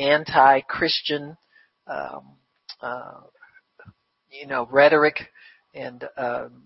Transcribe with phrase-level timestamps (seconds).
[0.00, 1.36] anti-Christian,
[1.86, 2.36] um,
[2.80, 3.20] uh,
[4.30, 5.28] you know, rhetoric
[5.74, 6.62] and um,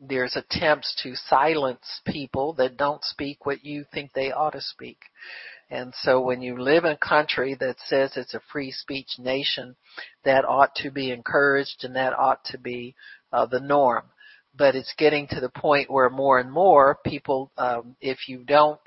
[0.00, 4.98] there's attempts to silence people that don't speak what you think they ought to speak.
[5.70, 9.76] And so when you live in a country that says it's a free speech nation,
[10.24, 12.96] that ought to be encouraged and that ought to be
[13.32, 14.04] uh, the norm.
[14.56, 18.80] But it's getting to the point where more and more people, um, if you don't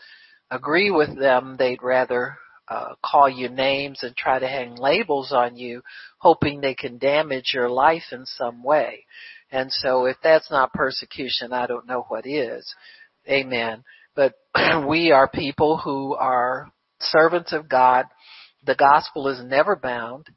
[0.52, 2.38] agree with them, they'd rather
[2.68, 5.82] uh, call you names and try to hang labels on you,
[6.20, 9.06] hoping they can damage your life in some way.
[9.52, 12.74] And so if that's not persecution, I don't know what is.
[13.30, 13.84] Amen.
[14.16, 14.34] But
[14.88, 18.06] we are people who are servants of God.
[18.66, 20.28] The gospel is never bound.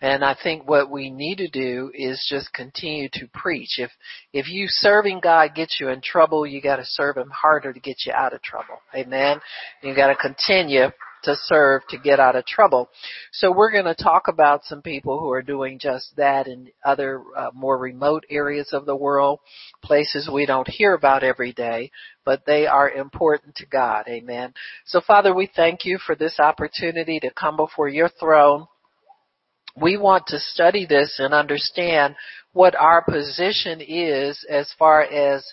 [0.00, 3.78] And I think what we need to do is just continue to preach.
[3.78, 3.90] If,
[4.32, 7.98] if you serving God gets you in trouble, you gotta serve Him harder to get
[8.04, 8.80] you out of trouble.
[8.94, 9.40] Amen.
[9.82, 10.88] You gotta continue
[11.24, 12.88] to serve to get out of trouble.
[13.32, 17.22] So we're going to talk about some people who are doing just that in other
[17.36, 19.40] uh, more remote areas of the world,
[19.82, 21.90] places we don't hear about every day,
[22.24, 24.04] but they are important to God.
[24.08, 24.54] Amen.
[24.86, 28.66] So Father, we thank you for this opportunity to come before your throne.
[29.76, 32.14] We want to study this and understand
[32.52, 35.44] what our position is as far as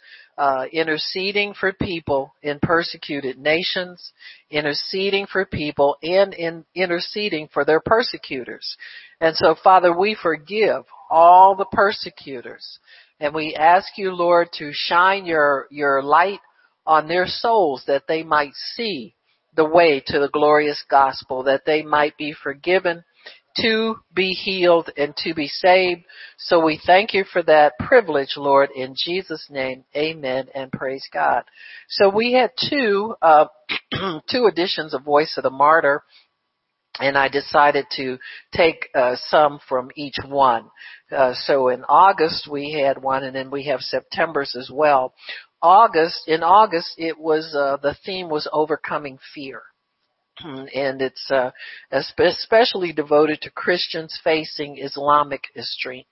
[0.41, 4.11] uh, interceding for people in persecuted nations,
[4.49, 8.75] interceding for people, and in interceding for their persecutors.
[9.19, 12.79] And so, Father, we forgive all the persecutors,
[13.19, 16.39] and we ask you, Lord, to shine your your light
[16.87, 19.13] on their souls that they might see
[19.55, 23.03] the way to the glorious gospel, that they might be forgiven
[23.57, 26.03] to be healed and to be saved.
[26.37, 29.83] So we thank you for that privilege, Lord, in Jesus' name.
[29.95, 31.43] Amen and praise God.
[31.89, 33.45] So we had two, uh,
[34.29, 36.03] two editions of Voice of the Martyr
[36.99, 38.17] and I decided to
[38.53, 40.69] take uh, some from each one.
[41.11, 45.13] Uh, so in August we had one, and then we have September's as well.
[45.61, 49.61] August in August it was uh, the theme was overcoming fear.
[50.43, 51.51] and it's uh,
[51.91, 55.43] especially devoted to Christians facing Islamic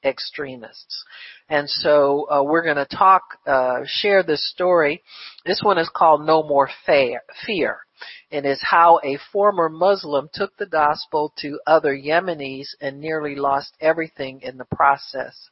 [0.03, 1.03] extremists.
[1.50, 5.02] And so uh, we're going to talk, uh, share this story.
[5.46, 7.78] This one is called No More Fear,
[8.31, 13.75] and is how a former Muslim took the gospel to other Yemenis and nearly lost
[13.81, 15.50] everything in the process.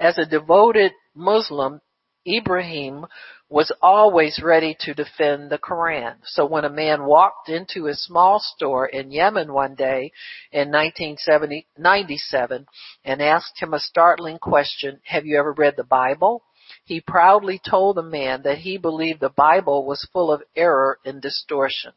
[0.00, 1.80] As a devoted Muslim,
[2.26, 3.06] Ibrahim
[3.48, 6.16] was always ready to defend the Quran.
[6.24, 10.12] So when a man walked into a small store in Yemen one day
[10.50, 12.66] in 1997
[13.04, 16.44] and asked him a startling question, have you ever read the Bible?
[16.84, 21.20] He proudly told the man that he believed the Bible was full of error and
[21.20, 21.92] distortion.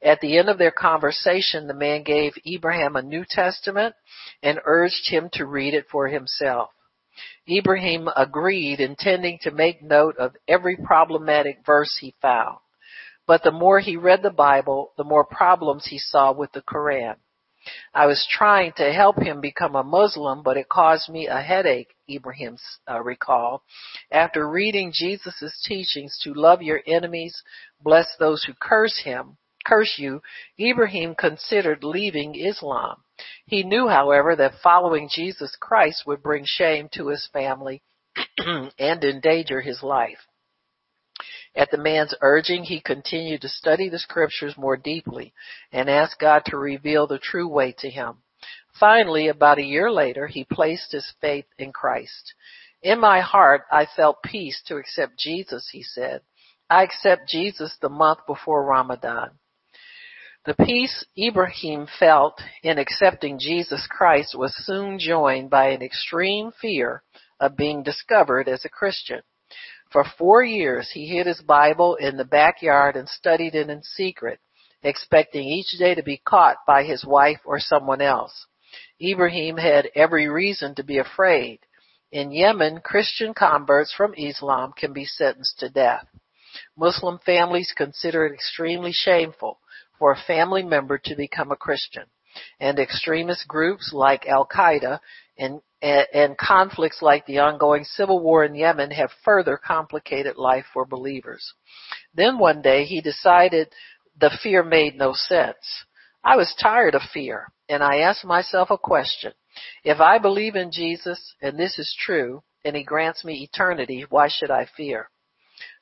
[0.00, 3.94] At the end of their conversation, the man gave Ibrahim a New Testament
[4.42, 6.70] and urged him to read it for himself.
[7.48, 12.58] Ibrahim agreed, intending to make note of every problematic verse he found.
[13.26, 17.16] But the more he read the Bible, the more problems he saw with the Quran.
[17.92, 21.94] I was trying to help him become a Muslim, but it caused me a headache,
[22.08, 22.56] Ibrahim
[22.90, 23.60] uh, recalled.
[24.10, 27.42] After reading Jesus' teachings to love your enemies,
[27.82, 29.36] bless those who curse him,
[29.68, 30.22] curse you,
[30.58, 33.02] Ibrahim considered leaving Islam.
[33.46, 37.82] He knew, however, that following Jesus Christ would bring shame to his family
[38.38, 40.26] and endanger his life.
[41.54, 45.34] At the man's urging, he continued to study the scriptures more deeply
[45.72, 48.22] and asked God to reveal the true way to him.
[48.78, 52.34] Finally, about a year later, he placed his faith in Christ.
[52.82, 56.22] In my heart, I felt peace to accept Jesus, he said.
[56.70, 59.30] I accept Jesus the month before Ramadan.
[60.48, 67.02] The peace Ibrahim felt in accepting Jesus Christ was soon joined by an extreme fear
[67.38, 69.20] of being discovered as a Christian.
[69.90, 74.40] For four years he hid his Bible in the backyard and studied it in secret,
[74.82, 78.46] expecting each day to be caught by his wife or someone else.
[79.02, 81.58] Ibrahim had every reason to be afraid.
[82.10, 86.06] In Yemen, Christian converts from Islam can be sentenced to death.
[86.74, 89.58] Muslim families consider it extremely shameful
[89.98, 92.04] for a family member to become a Christian.
[92.60, 95.00] And extremist groups like Al Qaeda
[95.38, 100.84] and, and conflicts like the ongoing civil war in Yemen have further complicated life for
[100.84, 101.54] believers.
[102.14, 103.72] Then one day he decided
[104.20, 105.84] the fear made no sense.
[106.24, 109.32] I was tired of fear and I asked myself a question.
[109.84, 114.28] If I believe in Jesus and this is true and he grants me eternity, why
[114.28, 115.10] should I fear?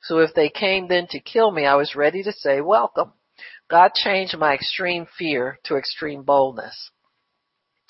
[0.03, 3.13] So if they came then to kill me, I was ready to say welcome.
[3.69, 6.91] God changed my extreme fear to extreme boldness.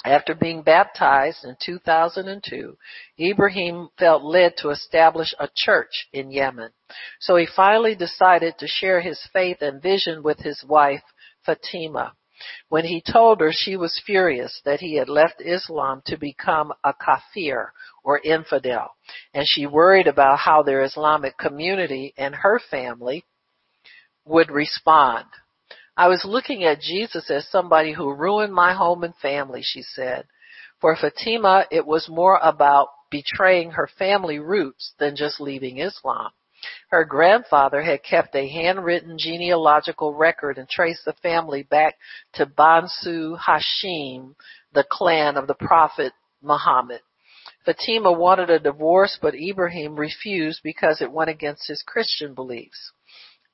[0.03, 2.77] After being baptized in 2002,
[3.19, 6.71] Ibrahim felt led to establish a church in Yemen.
[7.19, 11.03] So he finally decided to share his faith and vision with his wife,
[11.45, 12.13] Fatima.
[12.69, 16.93] When he told her, she was furious that he had left Islam to become a
[16.93, 18.95] kafir or infidel,
[19.33, 23.25] and she worried about how their Islamic community and her family
[24.23, 25.25] would respond.
[25.97, 30.27] I was looking at Jesus as somebody who ruined my home and family, she said.
[30.79, 36.29] For Fatima, it was more about betraying her family roots than just leaving Islam.
[36.89, 41.95] Her grandfather had kept a handwritten genealogical record and traced the family back
[42.33, 44.35] to Banu Hashim,
[44.73, 46.13] the clan of the Prophet
[46.43, 47.01] Muhammad.
[47.65, 52.91] Fatima wanted a divorce, but Ibrahim refused because it went against his Christian beliefs.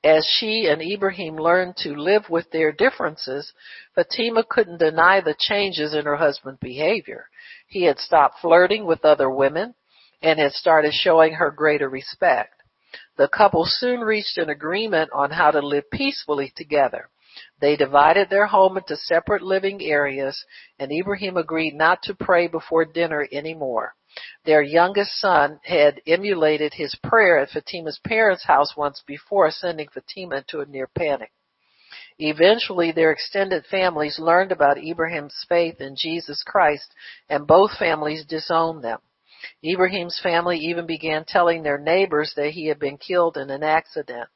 [0.04, 3.54] As she and Ibrahim learned to live with their differences,
[3.94, 7.30] Fatima couldn't deny the changes in her husband's behavior.
[7.66, 9.74] He had stopped flirting with other women
[10.20, 12.62] and had started showing her greater respect.
[13.16, 17.08] The couple soon reached an agreement on how to live peacefully together.
[17.60, 20.44] They divided their home into separate living areas
[20.78, 23.94] and Ibrahim agreed not to pray before dinner anymore.
[24.44, 30.36] Their youngest son had emulated his prayer at Fatima's parents' house once before, sending Fatima
[30.36, 31.32] into a near panic.
[32.18, 36.94] Eventually, their extended families learned about Ibrahim's faith in Jesus Christ,
[37.28, 39.00] and both families disowned them.
[39.64, 44.28] Ibrahim's family even began telling their neighbors that he had been killed in an accident.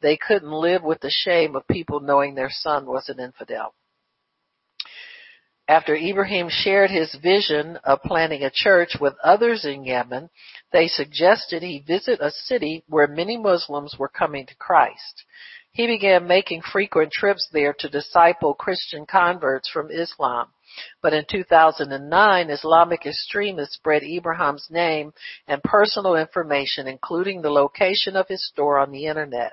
[0.00, 3.74] They couldn't live with the shame of people knowing their son was an infidel.
[5.68, 10.28] After Ibrahim shared his vision of planting a church with others in Yemen,
[10.72, 15.24] they suggested he visit a city where many Muslims were coming to Christ.
[15.70, 20.52] He began making frequent trips there to disciple Christian converts from Islam.
[21.00, 25.14] But in 2009, Islamic extremists spread Ibrahim's name
[25.46, 29.52] and personal information, including the location of his store on the internet.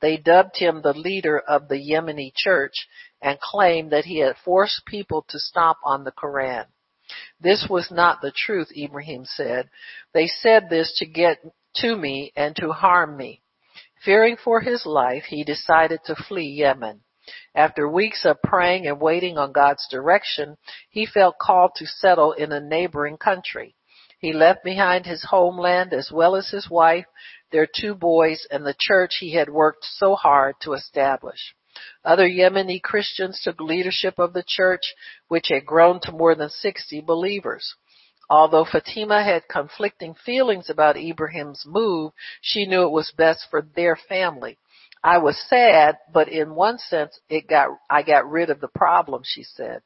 [0.00, 2.88] They dubbed him the leader of the Yemeni church
[3.22, 6.66] and claimed that he had forced people to stomp on the Koran.
[7.40, 9.70] This was not the truth, Ibrahim said.
[10.12, 11.38] They said this to get
[11.76, 13.42] to me and to harm me.
[14.04, 17.02] Fearing for his life, he decided to flee Yemen.
[17.54, 20.56] After weeks of praying and waiting on God's direction,
[20.90, 23.76] he felt called to settle in a neighboring country.
[24.18, 27.06] He left behind his homeland as well as his wife,
[27.50, 31.54] their two boys, and the church he had worked so hard to establish.
[32.04, 34.94] Other Yemeni Christians took leadership of the church,
[35.28, 37.74] which had grown to more than 60 believers.
[38.30, 43.96] Although Fatima had conflicting feelings about Ibrahim's move, she knew it was best for their
[43.96, 44.58] family.
[45.04, 49.22] I was sad, but in one sense it got I got rid of the problem,
[49.24, 49.82] she said.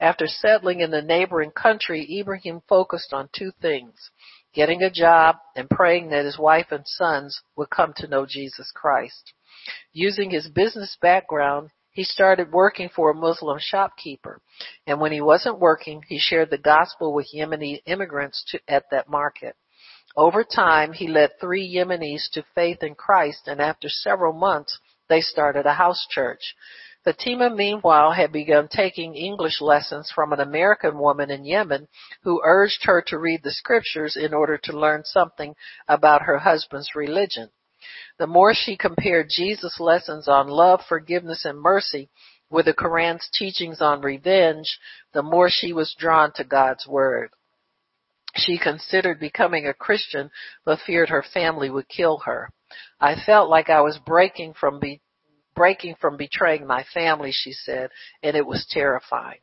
[0.00, 4.10] After settling in the neighboring country, Ibrahim focused on two things
[4.54, 8.70] getting a job and praying that his wife and sons would come to know Jesus
[8.74, 9.32] Christ.
[9.92, 14.40] Using his business background, he started working for a Muslim shopkeeper.
[14.86, 19.08] And when he wasn't working, he shared the gospel with Yemeni immigrants to, at that
[19.08, 19.56] market.
[20.16, 24.78] Over time, he led three Yemenis to faith in Christ, and after several months,
[25.08, 26.54] they started a house church.
[27.04, 31.88] Fatima, meanwhile, had begun taking English lessons from an American woman in Yemen
[32.22, 35.54] who urged her to read the scriptures in order to learn something
[35.88, 37.50] about her husband's religion.
[38.22, 42.08] The more she compared Jesus' lessons on love, forgiveness, and mercy
[42.50, 44.78] with the Quran's teachings on revenge,
[45.12, 47.30] the more she was drawn to God's Word.
[48.36, 50.30] She considered becoming a Christian,
[50.64, 52.50] but feared her family would kill her.
[53.00, 55.00] I felt like I was breaking from be-
[55.56, 57.90] breaking from betraying my family, she said,
[58.22, 59.40] and it was terrifying.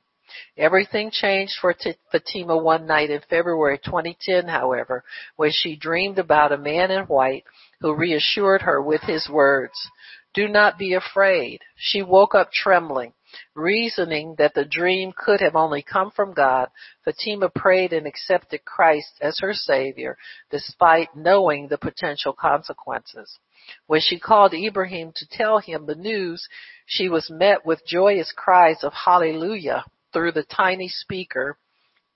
[0.56, 5.04] Everything changed for T- Fatima one night in February 2010, however,
[5.36, 7.44] when she dreamed about a man in white
[7.82, 9.90] who reassured her with his words,
[10.34, 11.62] do not be afraid.
[11.76, 13.14] She woke up trembling.
[13.56, 16.70] Reasoning that the dream could have only come from God,
[17.06, 20.18] Fatima prayed and accepted Christ as her Savior,
[20.50, 23.38] despite knowing the potential consequences.
[23.86, 26.48] When she called Ibrahim to tell him the news,
[26.86, 31.58] she was met with joyous cries of hallelujah through the tiny speaker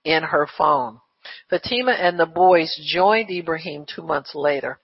[0.04, 1.00] in her phone.
[1.48, 4.80] Fatima and the boys joined Ibrahim two months later.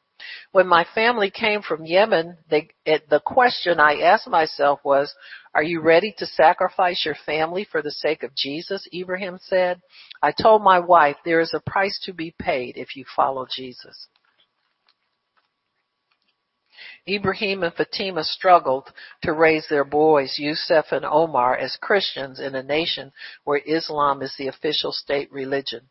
[0.52, 5.14] When my family came from Yemen, they, it, the question I asked myself was,
[5.54, 8.86] are you ready to sacrifice your family for the sake of Jesus?
[8.94, 9.80] Ibrahim said.
[10.22, 14.08] I told my wife there is a price to be paid if you follow Jesus.
[17.08, 22.62] Ibrahim and Fatima struggled to raise their boys, Yusuf and Omar, as Christians in a
[22.62, 23.12] nation
[23.44, 25.88] where Islam is the official state religion.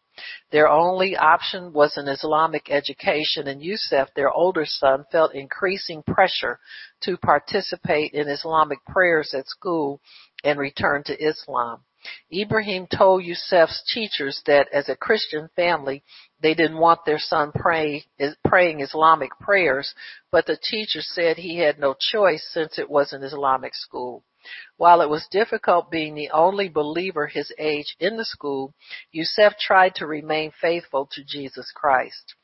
[0.51, 6.59] Their only option was an Islamic education and Yusuf, their older son, felt increasing pressure
[7.01, 10.01] to participate in Islamic prayers at school
[10.43, 11.83] and return to Islam.
[12.31, 16.03] Ibrahim told Yusuf's teachers that as a Christian family,
[16.41, 18.05] they didn't want their son pray,
[18.45, 19.93] praying Islamic prayers,
[20.31, 24.23] but the teacher said he had no choice since it was an Islamic school.
[24.77, 28.73] While it was difficult being the only believer his age in the school,
[29.11, 32.35] Yusef tried to remain faithful to Jesus Christ.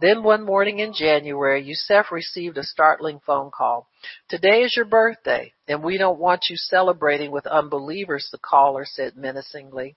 [0.00, 3.88] Then one morning in January, Yusef received a startling phone call.
[4.28, 9.16] Today is your birthday, and we don't want you celebrating with unbelievers, the caller said
[9.16, 9.96] menacingly.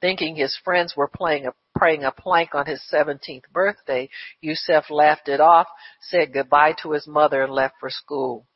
[0.00, 4.08] Thinking his friends were playing a, praying a plank on his 17th birthday,
[4.40, 5.66] Yusef laughed it off,
[6.00, 8.46] said goodbye to his mother, and left for school.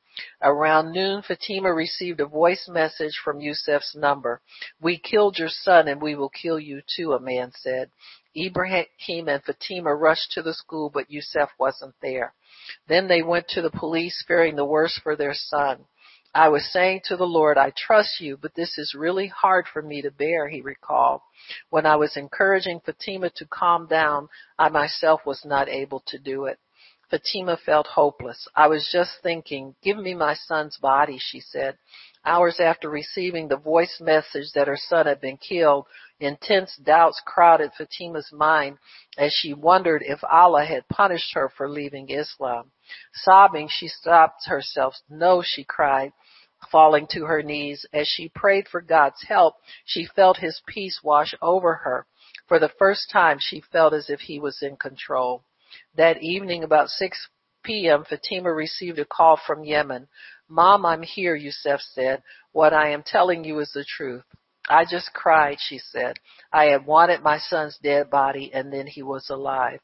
[0.42, 4.40] Around noon, Fatima received a voice message from Yusef's number.
[4.80, 7.90] We killed your son and we will kill you too, a man said.
[8.36, 8.86] Ibrahim
[9.28, 12.34] and Fatima rushed to the school, but Yusef wasn't there.
[12.86, 15.86] Then they went to the police, fearing the worst for their son.
[16.34, 19.80] I was saying to the Lord, I trust you, but this is really hard for
[19.80, 21.22] me to bear, he recalled.
[21.70, 26.44] When I was encouraging Fatima to calm down, I myself was not able to do
[26.44, 26.58] it.
[27.08, 28.48] Fatima felt hopeless.
[28.56, 31.78] I was just thinking, give me my son's body, she said.
[32.24, 35.86] Hours after receiving the voice message that her son had been killed,
[36.18, 38.78] intense doubts crowded Fatima's mind
[39.16, 42.72] as she wondered if Allah had punished her for leaving Islam.
[43.14, 44.96] Sobbing, she stopped herself.
[45.08, 46.12] No, she cried,
[46.72, 47.86] falling to her knees.
[47.92, 52.06] As she prayed for God's help, she felt his peace wash over her.
[52.48, 55.44] For the first time, she felt as if he was in control.
[55.96, 57.28] That evening, about 6
[57.62, 60.08] p.m., Fatima received a call from Yemen.
[60.48, 62.22] Mom, I'm here, Yusef said.
[62.52, 64.24] What I am telling you is the truth.
[64.68, 66.18] I just cried, she said.
[66.52, 69.80] I had wanted my son's dead body and then he was alive.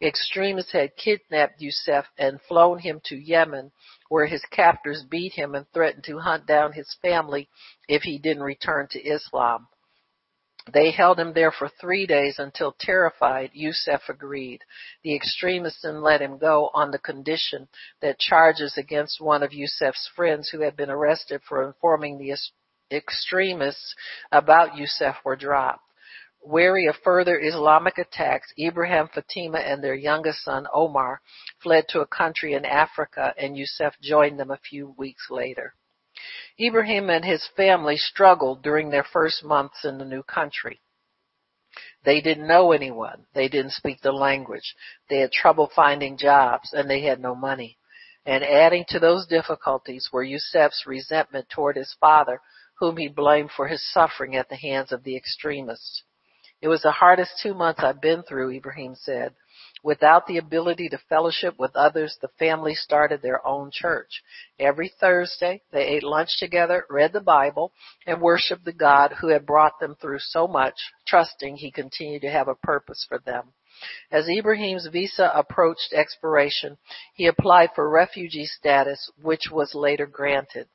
[0.00, 3.70] Extremists had kidnapped Yusef and flown him to Yemen
[4.08, 7.48] where his captors beat him and threatened to hunt down his family
[7.88, 9.68] if he didn't return to Islam.
[10.70, 14.62] They held him there for three days until terrified, Yusuf agreed.
[15.02, 17.68] The extremists then let him go on the condition
[18.00, 22.36] that charges against one of Yusuf's friends who had been arrested for informing the
[22.92, 23.96] extremists
[24.30, 25.82] about Yusuf were dropped.
[26.44, 31.22] Wary of further Islamic attacks, Ibrahim, Fatima, and their youngest son, Omar,
[31.60, 35.74] fled to a country in Africa and Yusuf joined them a few weeks later.
[36.60, 40.80] Ibrahim and his family struggled during their first months in the new country.
[42.04, 43.26] They didn't know anyone.
[43.34, 44.74] They didn't speak the language.
[45.08, 47.78] They had trouble finding jobs and they had no money.
[48.24, 52.40] And adding to those difficulties were Yusef's resentment toward his father,
[52.78, 56.02] whom he blamed for his suffering at the hands of the extremists.
[56.60, 59.34] It was the hardest two months I've been through, Ibrahim said.
[59.84, 64.22] Without the ability to fellowship with others, the family started their own church.
[64.58, 67.72] Every Thursday, they ate lunch together, read the Bible,
[68.06, 72.30] and worshiped the God who had brought them through so much, trusting he continued to
[72.30, 73.54] have a purpose for them.
[74.12, 76.78] As Ibrahim's visa approached expiration,
[77.14, 80.68] he applied for refugee status, which was later granted.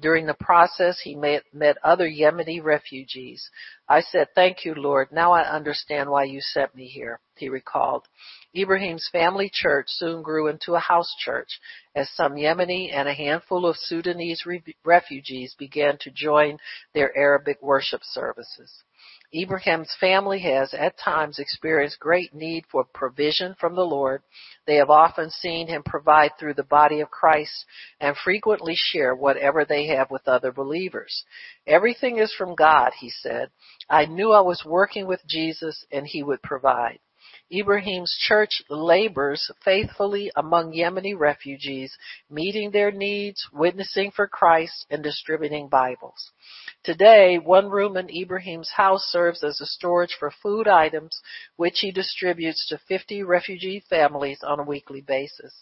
[0.00, 3.48] During the process, he met, met other Yemeni refugees.
[3.88, 5.12] I said, thank you, Lord.
[5.12, 8.08] Now I understand why you sent me here, he recalled.
[8.56, 11.60] Ibrahim's family church soon grew into a house church
[11.94, 16.58] as some Yemeni and a handful of Sudanese re- refugees began to join
[16.94, 18.82] their Arabic worship services.
[19.34, 24.22] Ibrahim's family has at times experienced great need for provision from the Lord.
[24.66, 27.64] They have often seen him provide through the body of Christ
[28.00, 31.24] and frequently share whatever they have with other believers.
[31.66, 33.50] Everything is from God, he said.
[33.88, 36.98] I knew I was working with Jesus and he would provide.
[37.52, 41.96] Ibrahim's church labors faithfully among Yemeni refugees,
[42.30, 46.32] meeting their needs, witnessing for Christ, and distributing Bibles.
[46.82, 51.20] Today, one room in Ibrahim's house serves as a storage for food items,
[51.56, 55.54] which he distributes to 50 refugee families on a weekly basis.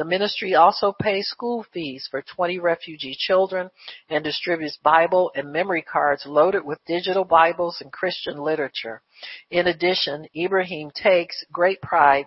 [0.00, 3.68] The ministry also pays school fees for 20 refugee children
[4.08, 9.02] and distributes Bible and memory cards loaded with digital Bibles and Christian literature.
[9.50, 12.24] In addition, Ibrahim takes great pride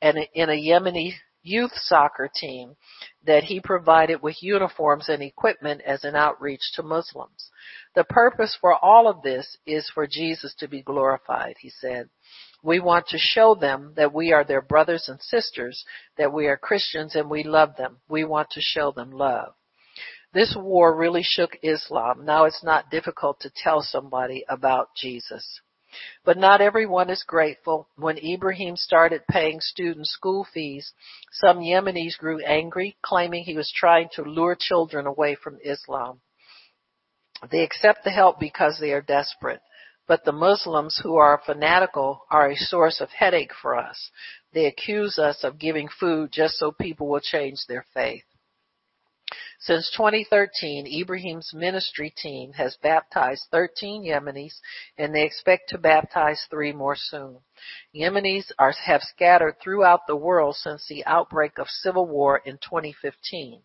[0.00, 2.76] in a Yemeni youth soccer team
[3.24, 7.50] that he provided with uniforms and equipment as an outreach to Muslims.
[7.96, 12.10] The purpose for all of this is for Jesus to be glorified, he said.
[12.62, 15.82] We want to show them that we are their brothers and sisters,
[16.18, 17.96] that we are Christians and we love them.
[18.06, 19.54] We want to show them love.
[20.34, 22.26] This war really shook Islam.
[22.26, 25.62] Now it's not difficult to tell somebody about Jesus.
[26.22, 27.88] But not everyone is grateful.
[27.96, 30.92] When Ibrahim started paying students school fees,
[31.32, 36.20] some Yemenis grew angry, claiming he was trying to lure children away from Islam.
[37.50, 39.60] They accept the help because they are desperate.
[40.08, 44.10] But the Muslims who are fanatical are a source of headache for us.
[44.52, 48.24] They accuse us of giving food just so people will change their faith.
[49.66, 54.60] Since 2013, Ibrahim's ministry team has baptized 13 Yemenis
[54.96, 57.40] and they expect to baptize three more soon.
[57.92, 63.60] Yemenis are, have scattered throughout the world since the outbreak of civil war in 2015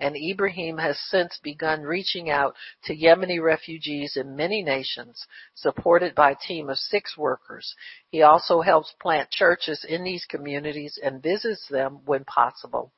[0.00, 2.56] and Ibrahim has since begun reaching out
[2.86, 7.76] to Yemeni refugees in many nations, supported by a team of six workers.
[8.10, 12.92] He also helps plant churches in these communities and visits them when possible.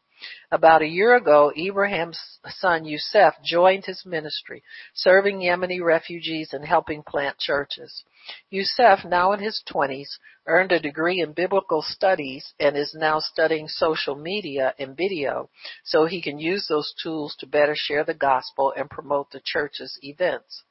[0.50, 4.62] About a year ago, Ibrahim's son Yusuf joined his ministry,
[4.94, 8.04] serving Yemeni refugees and helping plant churches.
[8.48, 13.68] Yusuf, now in his 20s, earned a degree in biblical studies and is now studying
[13.68, 15.50] social media and video
[15.84, 19.98] so he can use those tools to better share the gospel and promote the church's
[20.02, 20.64] events.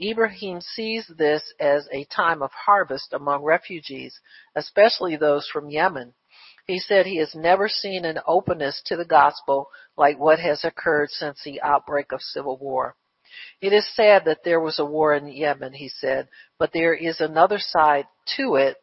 [0.00, 4.20] Ibrahim sees this as a time of harvest among refugees,
[4.56, 6.14] especially those from Yemen.
[6.66, 11.10] He said he has never seen an openness to the gospel like what has occurred
[11.10, 12.96] since the outbreak of civil war.
[13.60, 16.28] It is sad that there was a war in Yemen, he said,
[16.58, 18.76] but there is another side to it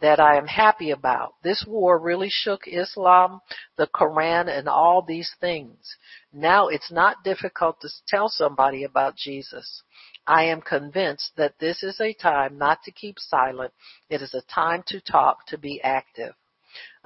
[0.00, 1.34] that I am happy about.
[1.42, 3.40] This war really shook Islam,
[3.76, 5.96] the Quran, and all these things.
[6.32, 9.82] Now it's not difficult to tell somebody about Jesus.
[10.26, 13.72] I am convinced that this is a time not to keep silent.
[14.08, 16.34] It is a time to talk, to be active.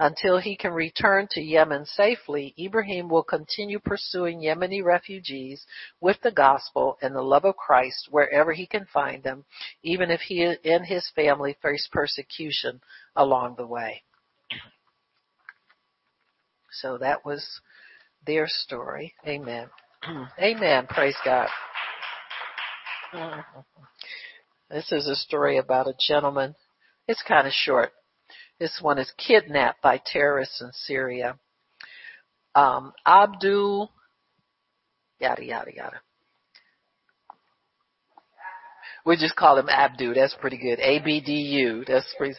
[0.03, 5.65] Until he can return to Yemen safely, Ibrahim will continue pursuing Yemeni refugees
[6.01, 9.45] with the gospel and the love of Christ wherever he can find them,
[9.81, 12.81] even if he and his family face persecution
[13.15, 14.03] along the way.
[16.81, 17.61] So that was
[18.27, 19.13] their story.
[19.25, 19.69] Amen.
[20.37, 20.85] Amen.
[20.87, 21.47] Praise God.
[23.13, 23.59] Mm-hmm.
[24.69, 26.55] This is a story about a gentleman.
[27.07, 27.93] It's kind of short.
[28.63, 31.37] This one is kidnapped by terrorists in Syria.
[32.55, 33.91] Um, Abdul,
[35.19, 35.99] yada, yada, yada.
[39.05, 40.13] We just call him Abdu.
[40.13, 40.79] That's pretty good.
[40.79, 41.83] A-B-D-U.
[41.85, 42.35] That's pretty,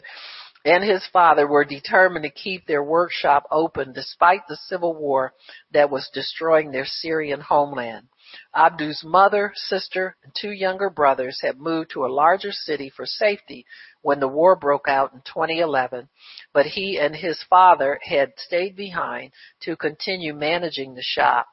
[0.65, 5.35] and his father were determined to keep their workshop open despite the civil war
[5.75, 8.07] that was destroying their Syrian homeland.
[8.55, 13.67] Abdu's mother, sister, and two younger brothers had moved to a larger city for safety
[14.03, 16.09] when the war broke out in 2011,
[16.53, 21.49] but he and his father had stayed behind to continue managing the shop.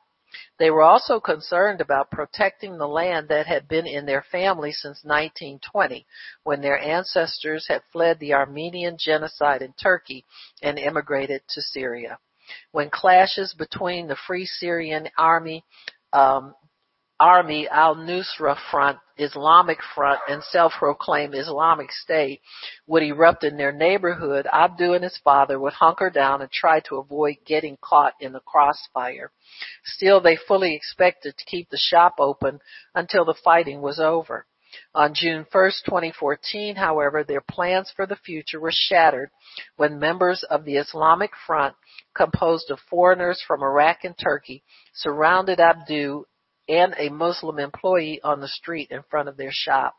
[0.60, 5.04] They were also concerned about protecting the land that had been in their family since
[5.04, 6.06] 1920,
[6.44, 10.24] when their ancestors had fled the Armenian genocide in Turkey
[10.62, 12.20] and immigrated to Syria.
[12.72, 15.66] When clashes between the Free Syrian Army
[16.14, 16.56] um,
[17.22, 22.42] Army al-Nusra Front, Islamic Front, and self-proclaimed Islamic State
[22.88, 26.96] would erupt in their neighborhood, Abdu and his father would hunker down and try to
[26.96, 29.32] avoid getting caught in the crossfire.
[29.86, 32.60] Still, they fully expected to keep the shop open
[32.96, 34.48] until the fighting was over.
[34.96, 39.30] On June 1, 2014, however, their plans for the future were shattered
[39.76, 41.76] when members of the Islamic Front,
[42.16, 46.24] composed of foreigners from Iraq and Turkey, surrounded Abdu
[46.68, 49.96] and a Muslim employee on the street in front of their shop.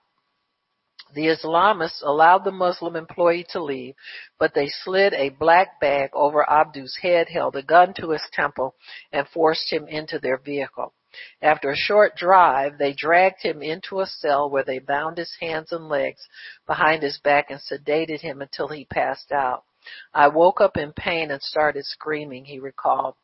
[1.14, 3.96] The Islamists allowed the Muslim employee to leave,
[4.38, 8.77] but they slid a black bag over Abdu's head, held a gun to his temple,
[9.12, 10.94] and forced him into their vehicle.
[11.42, 15.70] After a short drive, they dragged him into a cell where they bound his hands
[15.70, 16.27] and legs
[16.66, 19.64] behind his back and sedated him until he passed out.
[20.14, 23.16] I woke up in pain and started screaming, he recalled.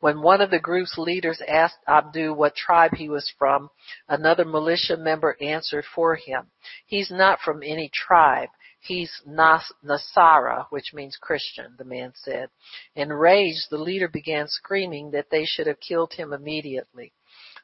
[0.00, 3.70] When one of the group's leaders asked Abdu what tribe he was from,
[4.08, 6.50] another militia member answered for him.
[6.86, 8.50] He's not from any tribe.
[8.80, 12.50] He's Nas- Nasara, which means Christian, the man said.
[12.96, 17.12] Enraged, the leader began screaming that they should have killed him immediately.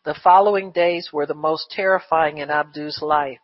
[0.05, 3.41] The following days were the most terrifying in Abdu's life.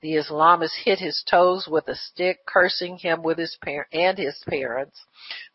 [0.00, 4.44] The Islamists hit his toes with a stick, cursing him with his par- and his
[4.48, 5.04] parents.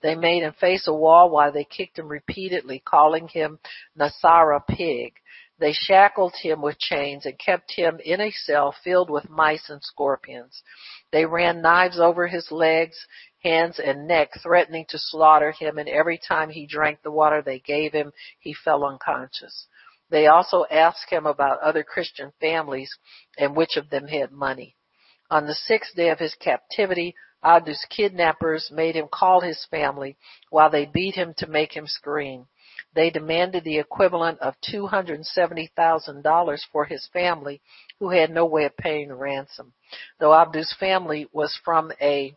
[0.02, 3.60] They made him face a wall while they kicked him repeatedly, calling him
[3.98, 5.14] Nasara pig.
[5.60, 9.82] They shackled him with chains and kept him in a cell filled with mice and
[9.82, 10.62] scorpions.
[11.12, 13.08] They ran knives over his legs,
[13.44, 17.60] hands, and neck, threatening to slaughter him, and every time he drank the water they
[17.60, 19.68] gave him, he fell unconscious.
[20.14, 22.96] They also asked him about other Christian families
[23.36, 24.76] and which of them had money.
[25.32, 30.16] On the sixth day of his captivity, Abdu's kidnappers made him call his family
[30.52, 32.46] while they beat him to make him scream.
[32.94, 37.60] They demanded the equivalent of $270,000 for his family
[37.98, 39.74] who had no way of paying the ransom.
[40.20, 42.36] Though Abdu's family was from a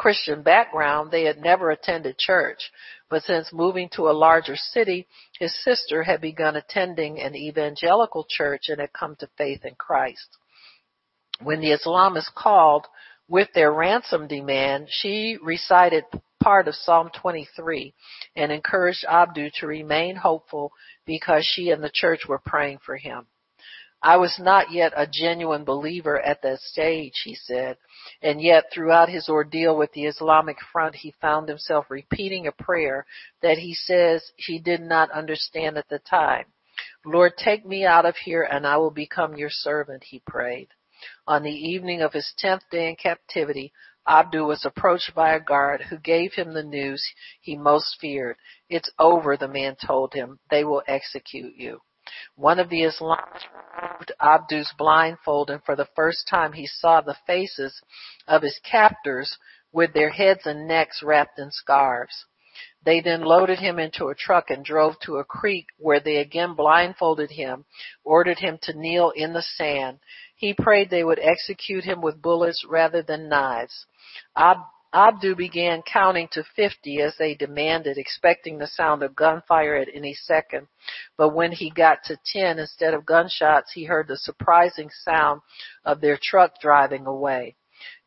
[0.00, 2.72] Christian background, they had never attended church.
[3.10, 5.06] But since moving to a larger city,
[5.38, 10.38] his sister had begun attending an evangelical church and had come to faith in Christ.
[11.42, 12.86] When the Islamists called
[13.28, 16.04] with their ransom demand, she recited
[16.42, 17.92] part of Psalm 23
[18.36, 20.72] and encouraged Abdu to remain hopeful
[21.04, 23.26] because she and the church were praying for him.
[24.02, 27.76] I was not yet a genuine believer at that stage, he said,
[28.22, 33.04] and yet throughout his ordeal with the Islamic Front, he found himself repeating a prayer
[33.42, 36.46] that he says he did not understand at the time.
[37.04, 40.68] Lord, take me out of here and I will become your servant, he prayed.
[41.26, 43.72] On the evening of his tenth day in captivity,
[44.06, 47.04] Abdu was approached by a guard who gave him the news
[47.40, 48.36] he most feared.
[48.70, 50.38] It's over, the man told him.
[50.50, 51.82] They will execute you.
[52.34, 57.16] One of the Islamists removed Abdu's blindfold and for the first time he saw the
[57.26, 57.80] faces
[58.26, 59.38] of his captors
[59.72, 62.26] with their heads and necks wrapped in scarves.
[62.82, 66.54] They then loaded him into a truck and drove to a creek where they again
[66.54, 67.66] blindfolded him,
[68.04, 70.00] ordered him to kneel in the sand.
[70.34, 73.86] He prayed they would execute him with bullets rather than knives.
[74.34, 79.88] Ab- Abdu began counting to 50 as they demanded, expecting the sound of gunfire at
[79.94, 80.66] any second.
[81.16, 85.42] But when he got to 10, instead of gunshots, he heard the surprising sound
[85.84, 87.56] of their truck driving away.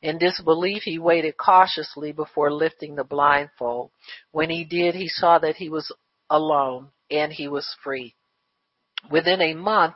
[0.02, 3.91] In disbelief, he waited cautiously before lifting the blindfold.
[4.32, 5.91] When he did, he saw that he was
[6.30, 8.15] alone and he was free.
[9.10, 9.96] Within a month,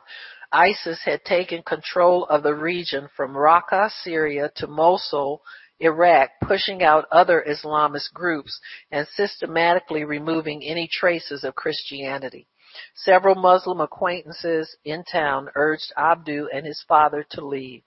[0.50, 5.42] ISIS had taken control of the region from Raqqa, Syria to Mosul,
[5.80, 8.60] Iraq, pushing out other Islamist groups
[8.90, 12.48] and systematically removing any traces of Christianity.
[12.94, 17.82] Several Muslim acquaintances in town urged Abdu and his father to leave.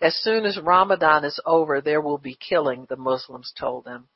[0.00, 4.08] As soon as Ramadan is over, there will be killing, the Muslims told them.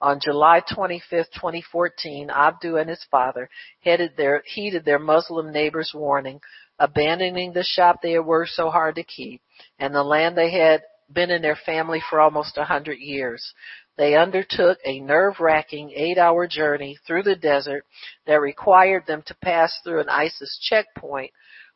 [0.00, 3.48] On July 25, 2014, Abdu and his father
[3.80, 6.40] headed their, heeded their Muslim neighbors' warning,
[6.78, 9.40] abandoning the shop they had worked so hard to keep
[9.78, 13.52] and the land they had been in their family for almost a hundred years.
[13.96, 17.84] They undertook a nerve-wracking eight-hour journey through the desert
[18.26, 21.30] that required them to pass through an ISIS checkpoint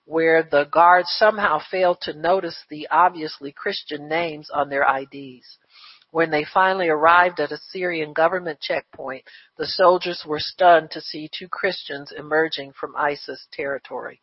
[0.04, 5.58] where the guards somehow failed to notice the obviously Christian names on their IDs.
[6.10, 9.24] When they finally arrived at a Syrian government checkpoint,
[9.58, 14.22] the soldiers were stunned to see two Christians emerging from ISIS territory.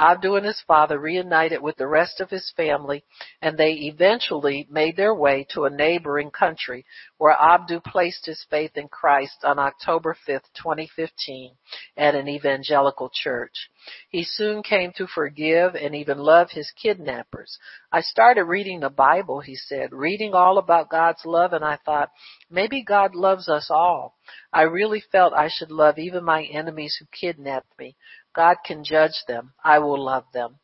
[0.00, 3.04] Abdu and his father reunited with the rest of his family
[3.42, 6.86] and they eventually made their way to a neighboring country
[7.18, 11.54] where Abdu placed his faith in Christ on October 5, 2015
[11.98, 13.68] at an evangelical church.
[14.08, 17.58] He soon came to forgive and even love his kidnappers.
[17.92, 22.10] I started reading the Bible, he said, reading all about God's love and I thought,
[22.50, 24.16] maybe God loves us all.
[24.52, 27.96] I really felt I should love even my enemies who kidnapped me.
[28.34, 29.52] God can judge them.
[29.64, 30.58] I will love them.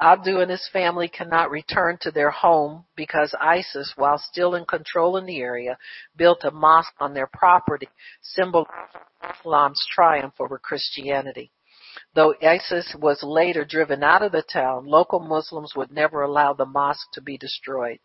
[0.00, 5.16] Abdu and his family cannot return to their home because ISIS, while still in control
[5.16, 5.76] in the area,
[6.16, 7.88] built a mosque on their property,
[8.22, 8.72] symbolizing
[9.40, 11.52] Islam's triumph over Christianity.
[12.14, 16.64] Though ISIS was later driven out of the town, local Muslims would never allow the
[16.64, 18.00] mosque to be destroyed.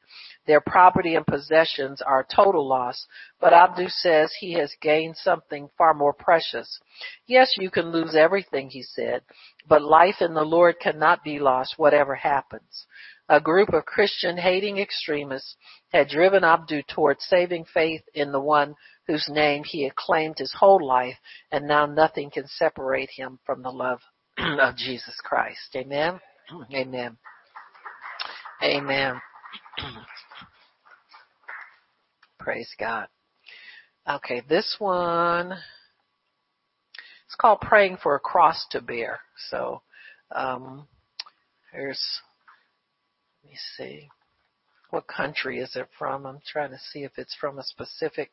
[0.46, 3.08] Their property and possessions are a total loss,
[3.39, 6.80] but Abdu says he has gained something far more precious.
[7.26, 9.24] Yes, you can lose everything, he said,
[9.68, 12.86] but life in the Lord cannot be lost whatever happens.
[13.30, 15.56] A group of Christian hating extremists
[15.94, 18.76] had driven Abdu toward saving faith in the one
[19.08, 21.18] whose name he had claimed his whole life,
[21.52, 24.00] and now nothing can separate him from the love
[24.38, 25.76] of Jesus Christ.
[25.76, 26.20] Amen.
[26.74, 27.18] Amen.
[28.63, 29.22] Amen.
[32.39, 33.08] Praise God.
[34.10, 35.54] Okay, this one
[37.34, 39.20] it's called praying for a cross to bear.
[39.50, 39.82] So
[40.36, 40.88] um,
[41.72, 42.22] here's
[43.44, 44.10] let me see.
[44.92, 46.28] What country is it from?
[46.28, 48.30] I'm trying to see if it's from a specific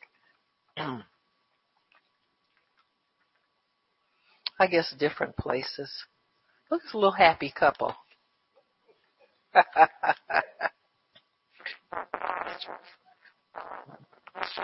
[4.58, 5.90] I guess different places.
[6.70, 7.94] Look at a little happy couple.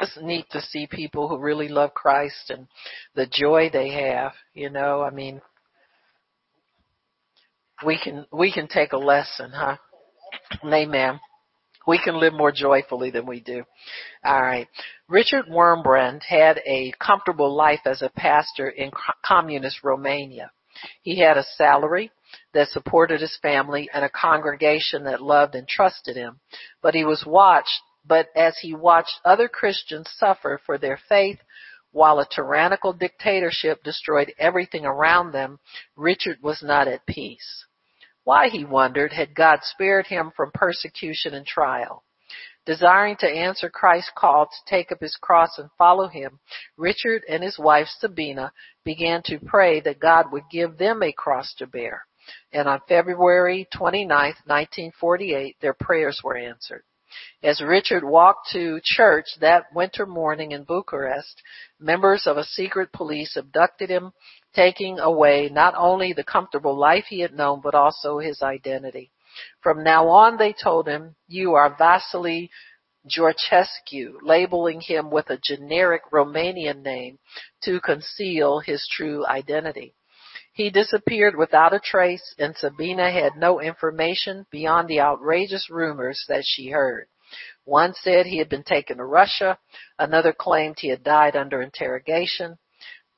[0.01, 2.67] it's neat to see people who really love Christ and
[3.15, 4.33] the joy they have.
[4.55, 5.41] You know, I mean,
[7.85, 9.77] we can we can take a lesson, huh?
[10.65, 11.21] Amen.
[11.87, 13.65] We can live more joyfully than we do.
[14.25, 14.69] All right.
[15.09, 18.91] Richard Wurmbrand had a comfortable life as a pastor in
[19.25, 20.51] communist Romania.
[21.03, 22.11] He had a salary
[22.53, 26.41] that supported his family and a congregation that loved and trusted him.
[26.83, 31.39] But he was watched, but as he watched other Christians suffer for their faith,
[31.93, 35.59] while a tyrannical dictatorship destroyed everything around them,
[35.97, 37.65] Richard was not at peace.
[38.27, 42.03] Why, he wondered, had God spared him from persecution and trial?
[42.65, 46.41] Desiring to answer Christ's call to take up his cross and follow him,
[46.77, 48.53] Richard and his wife Sabina
[48.85, 52.05] began to pray that God would give them a cross to bear.
[52.53, 56.83] And on February 29, 1948, their prayers were answered.
[57.45, 61.41] As Richard walked to church that winter morning in Bucharest,
[61.79, 64.13] members of a secret police abducted him,
[64.57, 69.13] taking away not only the comfortable life he had known, but also his identity.
[69.63, 72.49] From now on, they told him, you are Vasile
[73.07, 77.19] Georgescu, labeling him with a generic Romanian name
[77.63, 79.95] to conceal his true identity.
[80.55, 86.45] He disappeared without a trace and Sabina had no information beyond the outrageous rumors that
[86.47, 87.09] she heard.
[87.65, 89.59] One said he had been taken to Russia,
[89.99, 92.57] another claimed he had died under interrogation,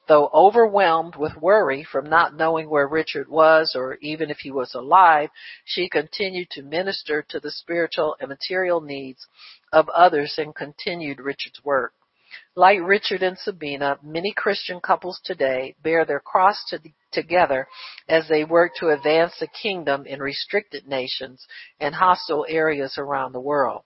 [0.09, 4.75] Though overwhelmed with worry from not knowing where Richard was or even if he was
[4.75, 5.29] alive,
[5.67, 9.27] she continued to minister to the spiritual and material needs
[9.71, 11.93] of others and continued Richard's work.
[12.57, 16.81] Like Richard and Sabina, many Christian couples today bear their cross to,
[17.13, 17.69] together
[18.09, 21.47] as they work to advance the kingdom in restricted nations
[21.81, 23.83] and hostile areas around the world.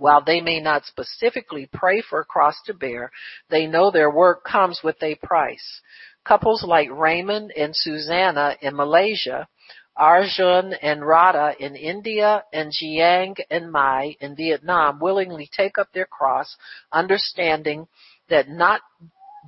[0.00, 3.12] While they may not specifically pray for a cross to bear,
[3.50, 5.82] they know their work comes with a price.
[6.24, 9.46] Couples like Raymond and Susanna in Malaysia,
[9.94, 16.06] Arjun and Radha in India, and Jiang and Mai in Vietnam willingly take up their
[16.06, 16.56] cross,
[16.90, 17.86] understanding
[18.30, 18.80] that not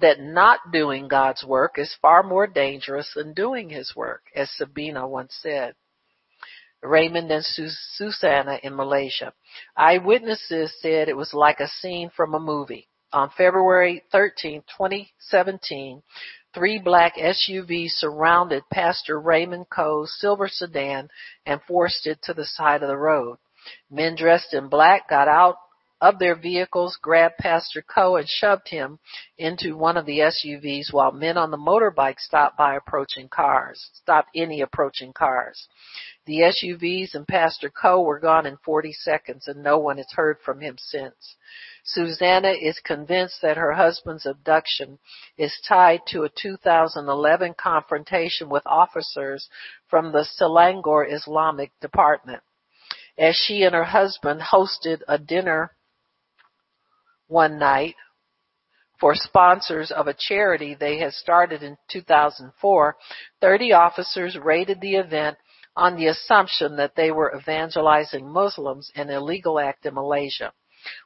[0.01, 5.09] that not doing God's work is far more dangerous than doing his work, as Sabina
[5.09, 5.75] once said.
[6.83, 9.33] Raymond and Susanna in Malaysia.
[9.77, 12.88] Eyewitnesses said it was like a scene from a movie.
[13.12, 16.03] On February 13, 2017,
[16.55, 21.09] three black SUVs surrounded Pastor Raymond Koh's silver sedan
[21.47, 23.38] and forced it to the side of the road.
[23.90, 25.57] Men dressed in black got out
[26.03, 28.99] of their vehicles, grabbed Pastor Koh and shoved him
[29.38, 34.29] into one of the SUVs while men on the motorbike stopped by approaching cars, stopped
[34.35, 35.69] any approaching cars.
[36.27, 40.38] The SUVs and Pastor Koh were gone in 40 seconds and no one has heard
[40.45, 41.37] from him since.
[41.85, 44.99] Susanna is convinced that her husband's abduction
[45.38, 49.49] is tied to a 2011 confrontation with officers
[49.88, 52.43] from the Selangor Islamic Department.
[53.17, 55.71] As she and her husband hosted a dinner
[57.33, 57.95] one night
[59.01, 62.97] for sponsors of a charity they had started in 2004,
[63.40, 65.37] 30 officers raided the event
[65.75, 70.53] on the assumption that they were evangelizing Muslims, an illegal act in Malaysia.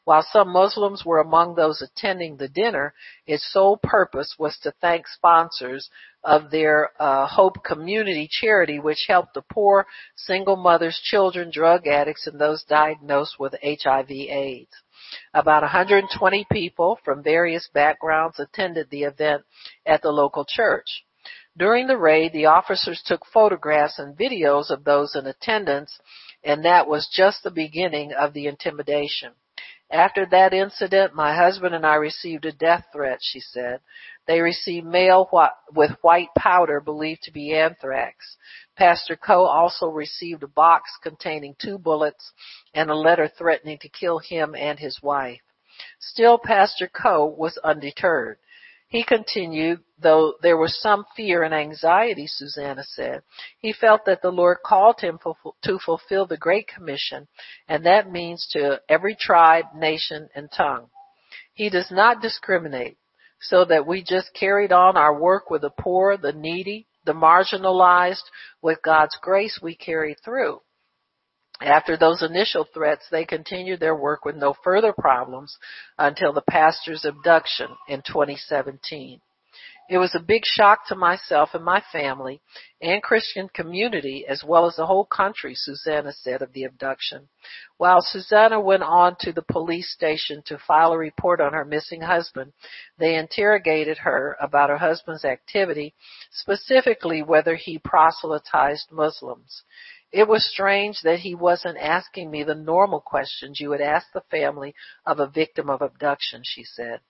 [0.05, 2.95] While some Muslims were among those attending the dinner,
[3.27, 5.89] its sole purpose was to thank sponsors
[6.25, 9.87] of their uh, Hope Community charity, which helped the poor,
[10.17, 14.75] single mothers, children, drug addicts, and those diagnosed with HIV/AIDS.
[15.35, 19.45] About 120 people from various backgrounds attended the event
[19.85, 21.05] at the local church.
[21.57, 25.99] During the raid, the officers took photographs and videos of those in attendance,
[26.45, 29.33] and that was just the beginning of the intimidation.
[29.91, 33.81] After that incident, my husband and I received a death threat, she said.
[34.27, 35.29] They received mail
[35.73, 38.37] with white powder believed to be anthrax.
[38.77, 42.33] Pastor Koh also received a box containing two bullets
[42.75, 45.41] and a letter threatening to kill him and his wife.
[45.99, 48.39] Still, Pastor Koh was undeterred.
[48.89, 53.23] He continued, though there was some fear and anxiety, Susanna said.
[53.59, 55.19] He felt that the Lord called him
[55.65, 57.27] to fulfill the Great Commission,
[57.69, 60.89] and that means to every tribe, nation, and tongue.
[61.53, 62.97] He does not discriminate,
[63.41, 68.25] so that we just carried on our work with the poor, the needy, the marginalized.
[68.61, 70.61] With God's grace, we carried through.
[71.61, 75.57] After those initial threats, they continued their work with no further problems
[75.99, 79.21] until the pastor's abduction in 2017.
[79.89, 82.41] It was a big shock to myself and my family
[82.83, 87.29] and Christian community as well as the whole country, Susanna said of the abduction.
[87.77, 92.01] While Susanna went on to the police station to file a report on her missing
[92.01, 92.53] husband,
[92.99, 95.95] they interrogated her about her husband's activity,
[96.33, 99.63] specifically whether he proselytized Muslims.
[100.11, 104.23] It was strange that he wasn't asking me the normal questions you would ask the
[104.33, 107.01] family of a victim of abduction, she said.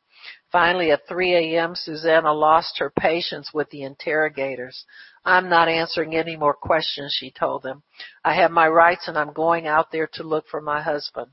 [0.50, 4.84] Finally, at 3 a.m., Susanna lost her patience with the interrogators.
[5.24, 7.82] I'm not answering any more questions, she told them.
[8.24, 11.32] I have my rights and I'm going out there to look for my husband.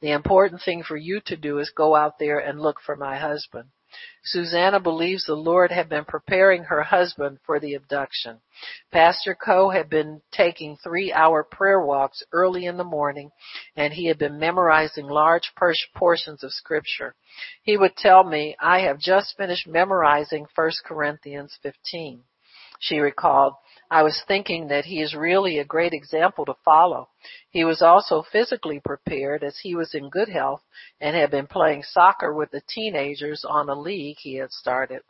[0.00, 3.18] The important thing for you to do is go out there and look for my
[3.18, 3.70] husband.
[4.24, 8.40] Susanna believes the Lord had been preparing her husband for the abduction.
[8.92, 13.30] Pastor Koh had been taking three hour prayer walks early in the morning
[13.76, 15.52] and he had been memorizing large
[15.94, 17.14] portions of scripture.
[17.62, 22.22] He would tell me, I have just finished memorizing 1 Corinthians 15.
[22.78, 23.54] She recalled,
[23.92, 27.10] I was thinking that he is really a great example to follow.
[27.50, 30.62] He was also physically prepared as he was in good health
[30.98, 35.02] and had been playing soccer with the teenagers on a league he had started.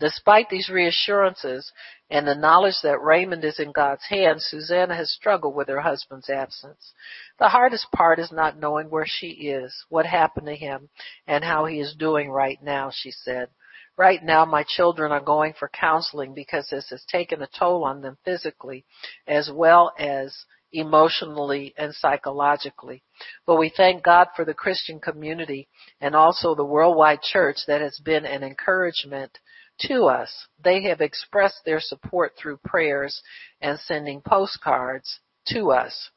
[0.00, 1.70] Despite these reassurances
[2.08, 6.30] and the knowledge that Raymond is in God's hands, Susanna has struggled with her husband's
[6.30, 6.94] absence.
[7.38, 10.88] The hardest part is not knowing where she is, what happened to him,
[11.26, 13.50] and how he is doing right now, she said.
[13.96, 18.00] Right now my children are going for counseling because this has taken a toll on
[18.00, 18.84] them physically
[19.26, 20.34] as well as
[20.72, 23.04] emotionally and psychologically.
[23.46, 25.68] But we thank God for the Christian community
[26.00, 29.38] and also the worldwide church that has been an encouragement
[29.82, 30.48] to us.
[30.62, 33.22] They have expressed their support through prayers
[33.60, 36.10] and sending postcards to us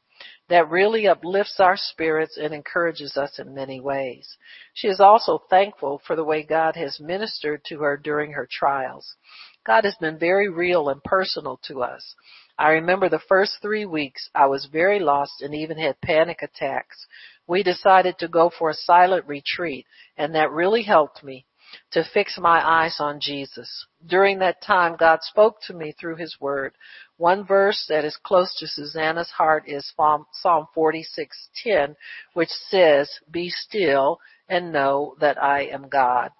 [0.48, 4.36] that really uplifts our spirits and encourages us in many ways.
[4.74, 9.16] She is also thankful for the way God has ministered to her during her trials.
[9.66, 12.14] God has been very real and personal to us.
[12.58, 17.06] I remember the first three weeks I was very lost and even had panic attacks.
[17.46, 21.44] We decided to go for a silent retreat and that really helped me
[21.92, 23.86] to fix my eyes on Jesus.
[24.06, 26.72] During that time, God spoke to me through His Word.
[27.18, 31.96] One verse that is close to Susanna's heart is Psalm 46:10,
[32.32, 36.30] which says, "Be still and know that I am God."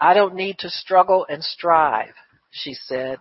[0.00, 2.16] I don't need to struggle and strive,
[2.50, 3.20] she said.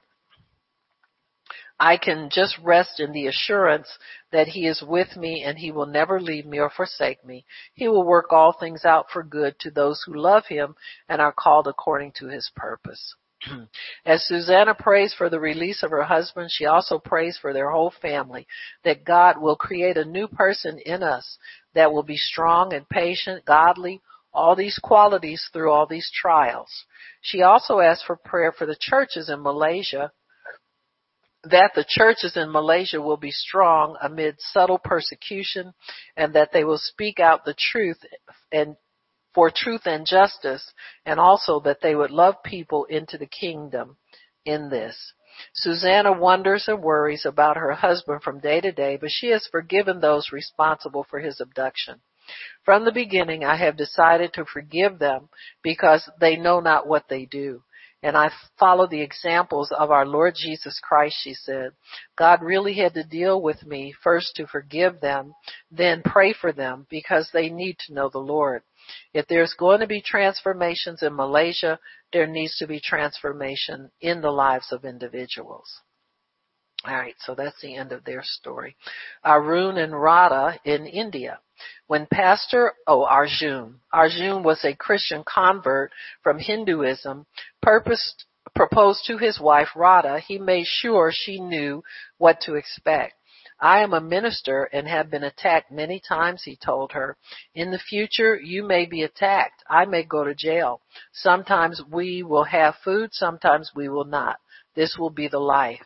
[1.80, 4.00] I can just rest in the assurance
[4.32, 7.46] that He is with me and He will never leave me or forsake me.
[7.76, 10.76] He will work all things out for good to those who love Him
[11.08, 13.14] and are called according to His purpose.
[14.06, 17.94] As Susanna prays for the release of her husband, she also prays for their whole
[18.02, 18.48] family,
[18.84, 21.38] that God will create a new person in us
[21.74, 24.02] that will be strong and patient, godly,
[24.34, 26.86] all these qualities through all these trials.
[27.22, 30.12] She also asks for prayer for the churches in Malaysia
[31.44, 35.74] that the churches in Malaysia will be strong amid subtle persecution
[36.16, 37.98] and that they will speak out the truth
[38.52, 38.76] and
[39.34, 40.74] for truth and justice
[41.06, 43.98] and also that they would love people into the kingdom
[44.46, 45.14] in this.
[45.54, 50.00] Susanna wonders and worries about her husband from day to day, but she has forgiven
[50.00, 52.02] those responsible for his abduction.
[52.64, 55.30] From the beginning, I have decided to forgive them
[55.64, 57.64] because they know not what they do
[58.04, 61.72] and I follow the examples of our Lord Jesus Christ, she said.
[62.18, 65.34] God really had to deal with me first to forgive them,
[65.70, 68.64] then pray for them because they need to know the Lord.
[69.14, 71.80] If there's going to be transformations in Malaysia,
[72.14, 75.82] there needs to be transformation in the lives of individuals.
[76.88, 78.76] Alright, so that's the end of their story.
[79.24, 81.40] Arun and Radha in India.
[81.86, 85.92] When Pastor, oh, Arjun, Arjun was a Christian convert
[86.24, 87.28] from Hinduism,
[87.62, 91.84] purposed, proposed to his wife Radha, he made sure she knew
[92.18, 93.14] what to expect.
[93.62, 97.16] I am a minister and have been attacked many times, he told her.
[97.54, 99.64] In the future, you may be attacked.
[99.70, 100.82] I may go to jail.
[101.14, 104.38] Sometimes we will have food, sometimes we will not.
[104.76, 105.86] This will be the life.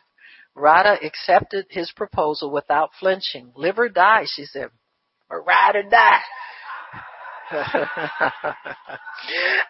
[0.54, 3.52] Radha accepted his proposal without flinching.
[3.54, 4.70] Live or die, she said
[5.28, 6.20] or ride or die.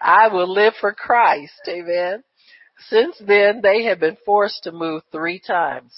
[0.01, 1.61] I will live for Christ.
[1.69, 2.23] Amen.
[2.88, 5.92] Since then, they have been forced to move three times.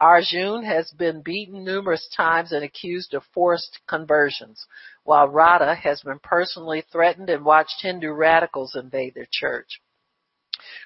[0.00, 4.66] Arjun has been beaten numerous times and accused of forced conversions,
[5.02, 9.80] while Radha has been personally threatened and watched Hindu radicals invade their church.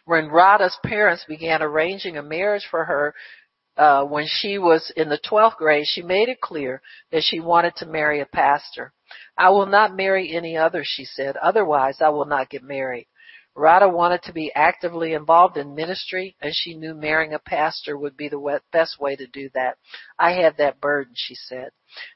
[0.04, 3.14] When Radha's parents began arranging a marriage for her,
[3.76, 7.74] uh, when she was in the 12th grade, she made it clear that she wanted
[7.76, 8.92] to marry a pastor.
[9.36, 11.36] I will not marry any other, she said.
[11.36, 13.06] Otherwise, I will not get married.
[13.54, 18.16] Radha wanted to be actively involved in ministry and she knew marrying a pastor would
[18.16, 19.76] be the best way to do that.
[20.18, 21.70] I had that burden, she said.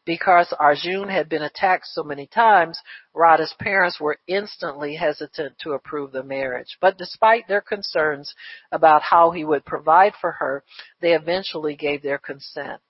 [0.07, 2.81] Because Arjun had been attacked so many times,
[3.13, 6.79] Radha's parents were instantly hesitant to approve the marriage.
[6.81, 8.35] But despite their concerns
[8.73, 10.65] about how he would provide for her,
[11.01, 12.81] they eventually gave their consent.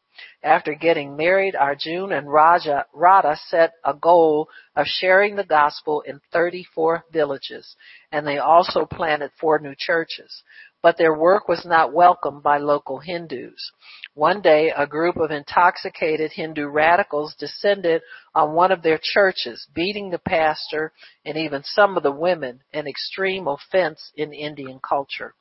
[0.42, 6.20] After getting married, Arjun and Raja, Radha set a goal of sharing the gospel in
[6.32, 7.76] 34 villages,
[8.12, 10.42] and they also planted four new churches.
[10.82, 13.72] But their work was not welcomed by local Hindus.
[14.14, 18.02] One day, a group of intoxicated Hindu radicals descended
[18.34, 20.92] on one of their churches, beating the pastor
[21.24, 25.34] and even some of the women, an extreme offense in Indian culture.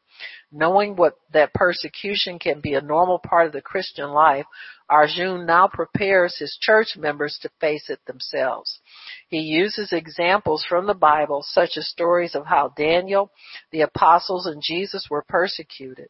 [0.51, 4.45] Knowing what that persecution can be a normal part of the Christian life,
[4.89, 8.79] Arjun now prepares his church members to face it themselves.
[9.27, 13.31] He uses examples from the Bible, such as stories of how Daniel,
[13.71, 16.07] the apostles, and Jesus were persecuted.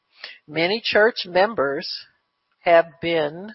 [0.47, 1.89] Many church members
[2.60, 3.53] have been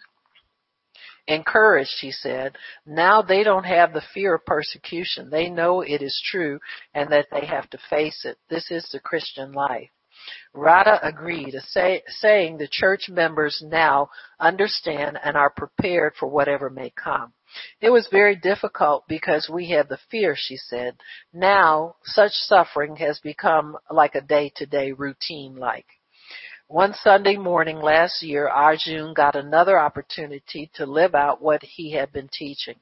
[1.27, 2.57] encouraged, he said.
[2.87, 5.31] Now they don't have the fear of persecution.
[5.31, 6.59] They know it is true
[6.95, 8.39] and that they have to face it.
[8.49, 9.91] This is the Christian life.
[10.53, 16.91] Radha agreed, say, saying the church members now understand and are prepared for whatever may
[16.91, 17.33] come.
[17.81, 20.97] It was very difficult because we had the fear, she said.
[21.33, 25.87] Now, such suffering has become like a day-to-day routine like.
[26.71, 32.13] One Sunday morning last year, Arjun got another opportunity to live out what he had
[32.13, 32.77] been teaching.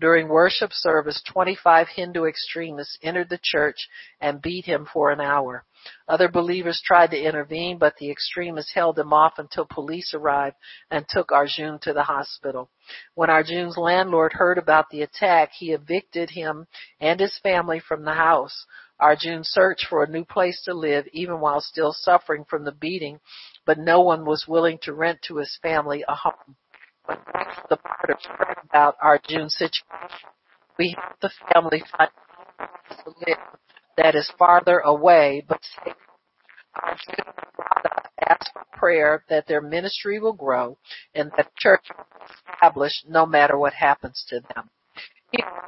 [0.00, 3.88] During worship service, 25 Hindu extremists entered the church
[4.22, 5.66] and beat him for an hour.
[6.08, 10.56] Other believers tried to intervene, but the extremists held them off until police arrived
[10.90, 12.70] and took Arjun to the hospital.
[13.14, 16.66] When Arjun's landlord heard about the attack, he evicted him
[17.00, 18.66] and his family from the house.
[18.98, 23.20] Arjun searched for a new place to live even while still suffering from the beating,
[23.66, 26.56] but no one was willing to rent to his family a home.
[27.04, 27.18] When
[27.68, 30.30] the part heard about Arjun's situation,
[30.78, 32.10] we helped the family find
[32.58, 33.38] a place to live
[33.96, 35.94] that is farther away but and
[37.58, 40.76] Radha ask for prayer that their ministry will grow
[41.14, 44.70] and that church will be established no matter what happens to them.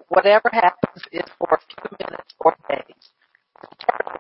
[0.09, 3.11] Whatever happens is for a few minutes or days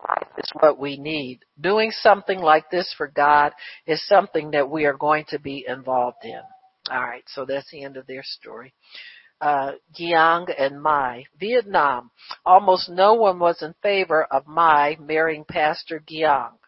[0.09, 1.41] life is what we need.
[1.61, 3.53] Doing something like this for God
[3.87, 6.41] is something that we are going to be involved in.
[6.91, 8.73] Alright, so that's the end of their story.
[9.41, 11.25] Uh, Giang and Mai.
[11.39, 12.11] Vietnam.
[12.45, 16.59] Almost no one was in favor of Mai marrying Pastor Giang.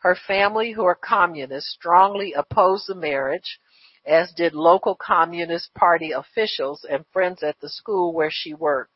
[0.00, 3.58] Her family, who are communists, strongly opposed the marriage,
[4.04, 8.92] as did local Communist Party officials and friends at the school where she worked.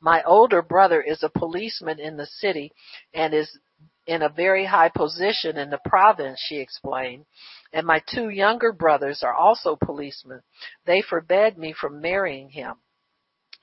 [0.00, 2.72] My older brother is a policeman in the city
[3.14, 3.58] and is
[4.06, 7.26] in a very high position in the province, she explained.
[7.72, 10.42] And my two younger brothers are also policemen.
[10.86, 12.76] They forbade me from marrying him.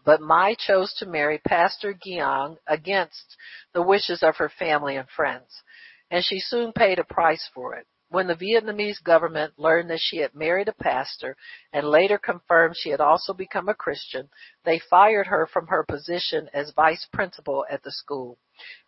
[0.06, 3.36] But Mai chose to marry Pastor Giang against
[3.74, 5.64] the wishes of her family and friends.
[6.12, 7.88] And she soon paid a price for it.
[8.10, 11.36] When the Vietnamese government learned that she had married a pastor
[11.74, 14.30] and later confirmed she had also become a Christian,
[14.64, 18.38] they fired her from her position as vice principal at the school.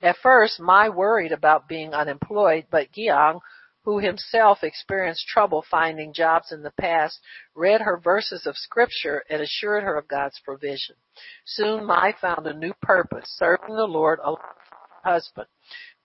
[0.04, 3.42] At first, Mai worried about being unemployed, but Giang,
[3.88, 7.22] who himself experienced trouble finding jobs in the past,
[7.56, 10.98] read her verses of scripture and assured her of God's provision.
[11.46, 15.48] Soon Mai found a new purpose, serving the Lord along with her husband.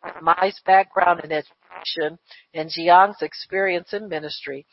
[0.04, 2.20] With Mai's background in education
[2.54, 4.64] and Giang's experience in ministry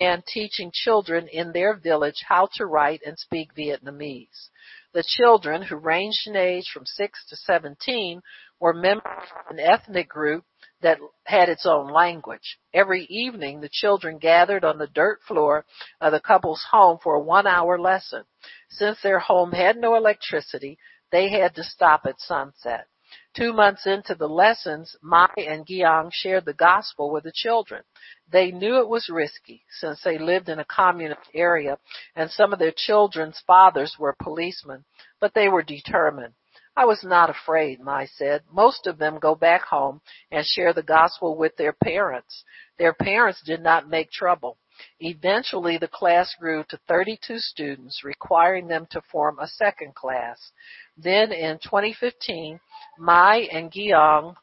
[0.00, 4.48] and teaching children in their village how to write and speak Vietnamese.
[4.94, 8.22] The children, who ranged in age from 6 to 17,
[8.58, 10.44] were members of an ethnic group
[10.82, 12.58] that had its own language.
[12.72, 15.64] Every evening, the children gathered on the dirt floor
[16.00, 18.24] of the couple's home for a one hour lesson.
[18.70, 20.78] Since their home had no electricity,
[21.10, 22.86] they had to stop at sunset.
[23.34, 27.82] Two months into the lessons, Mai and Giang shared the gospel with the children.
[28.30, 31.78] They knew it was risky since they lived in a communist area
[32.14, 34.84] and some of their children's fathers were policemen,
[35.20, 36.34] but they were determined.
[36.78, 38.44] I was not afraid, Mai said.
[38.52, 40.00] Most of them go back home
[40.30, 42.44] and share the gospel with their parents.
[42.78, 44.58] Their parents did not make trouble.
[45.00, 50.52] Eventually the class grew to 32 students, requiring them to form a second class.
[50.96, 52.60] Then in 2015,
[52.96, 54.36] Mai and Giang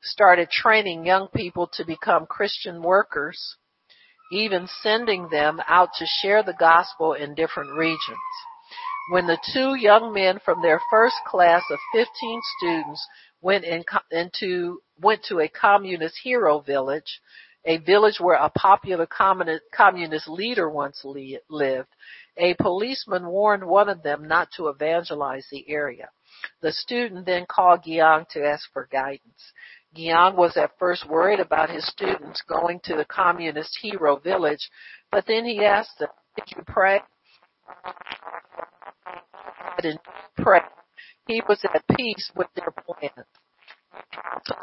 [0.00, 3.56] started training young people to become Christian workers,
[4.30, 8.16] even sending them out to share the gospel in different regions.
[9.10, 13.06] When the two young men from their first class of 15 students
[13.40, 17.20] went in, into went to a communist hero village,
[17.64, 19.06] a village where a popular
[19.72, 21.04] communist leader once
[21.48, 21.88] lived,
[22.36, 26.08] a policeman warned one of them not to evangelize the area.
[26.60, 29.52] The student then called Giang to ask for guidance.
[29.96, 34.68] Giang was at first worried about his students going to the communist hero village,
[35.10, 37.00] but then he asked them, did you pray?
[39.82, 39.98] And
[40.36, 40.60] pray.
[41.26, 43.26] He was at peace with their plans.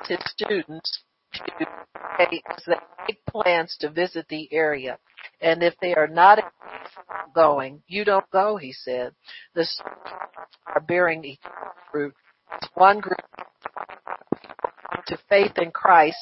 [0.07, 2.75] His students to pray as they
[3.07, 4.97] make plans to visit the area.
[5.41, 6.39] And if they are not
[7.33, 9.13] going, you don't go, he said.
[9.55, 10.11] The students
[10.67, 11.39] are bearing each
[11.91, 12.13] fruit.
[12.75, 13.19] One group
[15.07, 16.17] to faith in Christ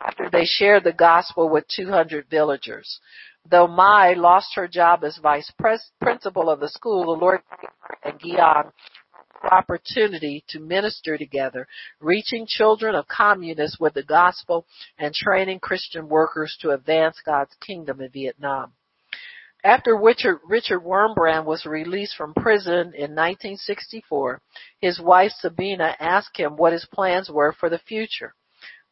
[0.00, 3.00] after they shared the gospel with 200 villagers.
[3.50, 7.40] Though Mai lost her job as vice pres- principal of the school, the Lord
[8.02, 8.72] and Giang
[9.50, 11.66] opportunity to minister together,
[12.00, 14.66] reaching children of communists with the gospel
[14.98, 18.72] and training Christian workers to advance God's kingdom in Vietnam.
[19.64, 24.40] After Richard, Richard Wurmbrand was released from prison in 1964,
[24.80, 28.34] his wife Sabina asked him what his plans were for the future.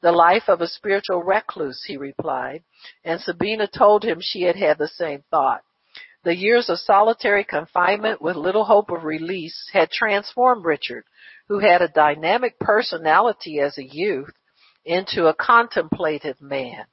[0.03, 2.65] The life of a spiritual recluse, he replied,
[3.05, 5.63] and Sabina told him she had had the same thought.
[6.23, 11.05] The years of solitary confinement with little hope of release had transformed Richard,
[11.49, 14.35] who had a dynamic personality as a youth,
[14.85, 16.87] into a contemplative man.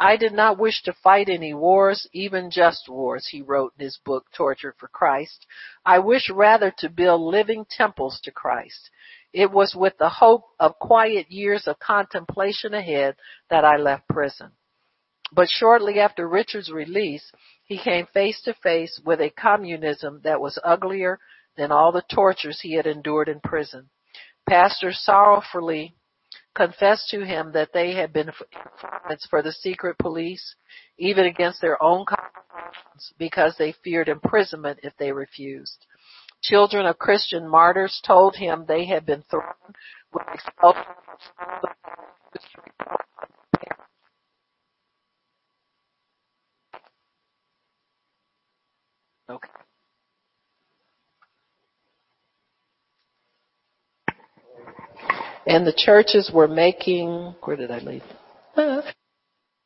[0.00, 3.98] I did not wish to fight any wars, even just wars, he wrote in his
[4.04, 5.46] book, Tortured for Christ.
[5.84, 8.90] I wish rather to build living temples to Christ.
[9.34, 13.16] It was with the hope of quiet years of contemplation ahead
[13.50, 14.52] that I left prison.
[15.32, 17.32] But shortly after Richard's release,
[17.64, 21.18] he came face to face with a communism that was uglier
[21.56, 23.90] than all the tortures he had endured in prison.
[24.48, 25.96] Pastors sorrowfully
[26.54, 30.54] confessed to him that they had been informants for the secret police,
[30.96, 35.86] even against their own conscience, because they feared imprisonment if they refused.
[36.44, 39.54] Children of Christian martyrs told him they had been thrown
[40.12, 40.22] with
[49.30, 49.48] Okay.
[55.46, 58.02] And the churches were making, where did I leave?
[58.56, 58.82] Ah.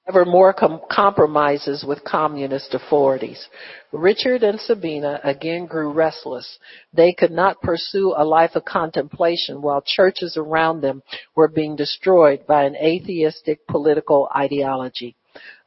[0.09, 3.47] Ever more com- compromises with communist authorities.
[3.93, 6.59] Richard and Sabina again grew restless.
[6.95, 11.03] They could not pursue a life of contemplation while churches around them
[11.37, 15.15] were being destroyed by an atheistic political ideology.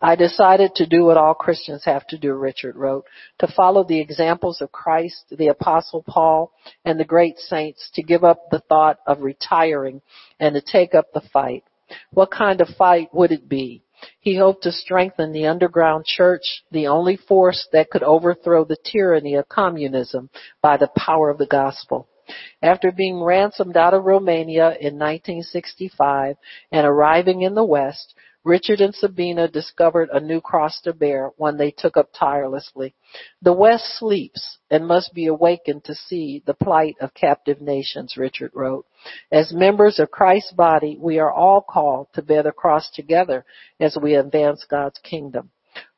[0.02, 3.06] I decided to do what all Christians have to do, Richard wrote,
[3.40, 6.52] to follow the examples of Christ, the apostle Paul,
[6.84, 10.02] and the great saints to give up the thought of retiring
[10.40, 11.64] and to take up the fight.
[12.12, 13.84] What kind of fight would it be?
[14.20, 19.36] He hoped to strengthen the underground church, the only force that could overthrow the tyranny
[19.36, 20.30] of communism
[20.62, 22.08] by the power of the gospel.
[22.62, 26.38] After being ransomed out of Romania in 1965
[26.72, 28.14] and arriving in the West,
[28.44, 32.96] Richard and Sabina discovered a new cross to bear, one they took up tirelessly.
[33.44, 38.52] The West sleeps and must be awakened to see the plight of captive nations, Richard
[38.56, 38.88] wrote.
[39.32, 43.46] As members of Christ's body, we are all called to bear the cross together
[43.80, 45.52] as we advance God's kingdom.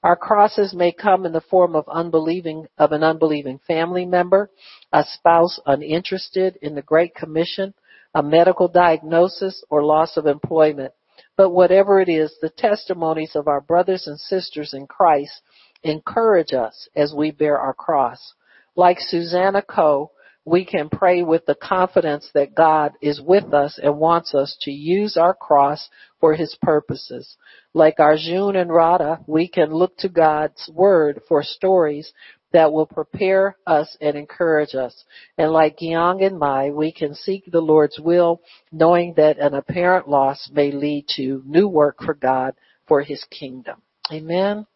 [0.04, 4.50] Our crosses may come in the form of unbelieving, of an unbelieving family member,
[4.92, 7.74] a spouse uninterested in the Great Commission,
[8.14, 10.94] a medical diagnosis, or loss of employment.
[11.36, 15.42] But whatever it is, the testimonies of our brothers and sisters in Christ
[15.84, 18.34] encourage us as we bear our cross.
[18.76, 20.12] Like Susanna Koh,
[20.46, 24.72] we can pray with the confidence that God is with us and wants us to
[24.72, 25.90] use our cross
[26.20, 27.38] for His purposes.
[27.74, 32.12] Like Arjun and Radha, we can look to God's Word for stories
[32.54, 35.04] that will prepare us and encourage us.
[35.38, 38.42] And like Giang and Mai, we can seek the Lord's will,
[38.72, 42.54] knowing that an apparent loss may lead to new work for God
[42.88, 43.82] for His kingdom.
[44.12, 44.68] Amen.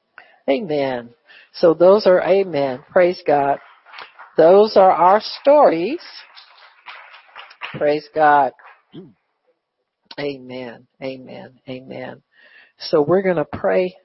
[0.50, 1.10] Amen.
[1.54, 2.84] So those are amen.
[2.90, 3.60] Praise God.
[4.38, 6.02] Those are our stories.
[7.78, 8.54] Praise God.
[10.20, 10.88] Amen.
[11.02, 11.60] Amen.
[11.68, 12.24] Amen.
[12.80, 13.96] So we're going to pray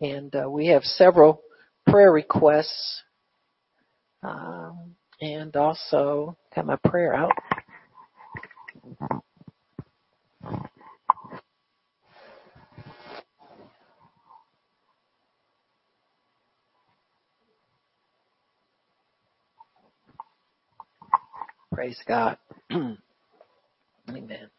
[0.00, 1.40] and uh, we have several
[1.86, 3.02] prayer requests.
[4.22, 7.32] Um, and also got my prayer out.
[21.74, 22.38] Praise God.
[24.10, 24.50] Amen.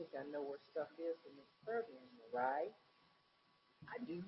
[0.00, 2.00] Think I know where stuff is in this program,
[2.32, 2.72] right?
[3.86, 4.22] I do.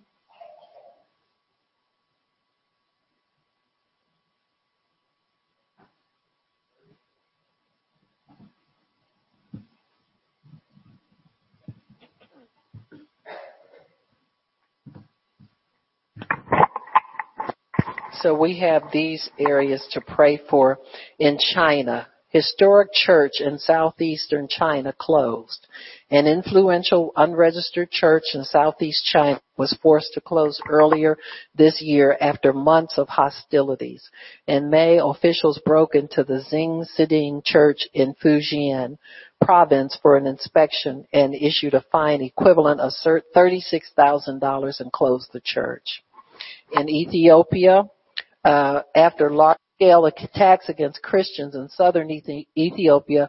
[18.20, 20.78] So we have these areas to pray for
[21.18, 22.06] in China.
[22.32, 25.66] Historic church in southeastern China closed.
[26.10, 31.18] An influential unregistered church in southeast China was forced to close earlier
[31.54, 34.10] this year after months of hostilities.
[34.46, 38.96] In May, officials broke into the Xing Siding Church in Fujian
[39.42, 46.02] province for an inspection and issued a fine equivalent of $36,000 and closed the church.
[46.72, 47.90] In Ethiopia,
[48.42, 53.28] uh, after large scale attacks against Christians in southern Ethiopia,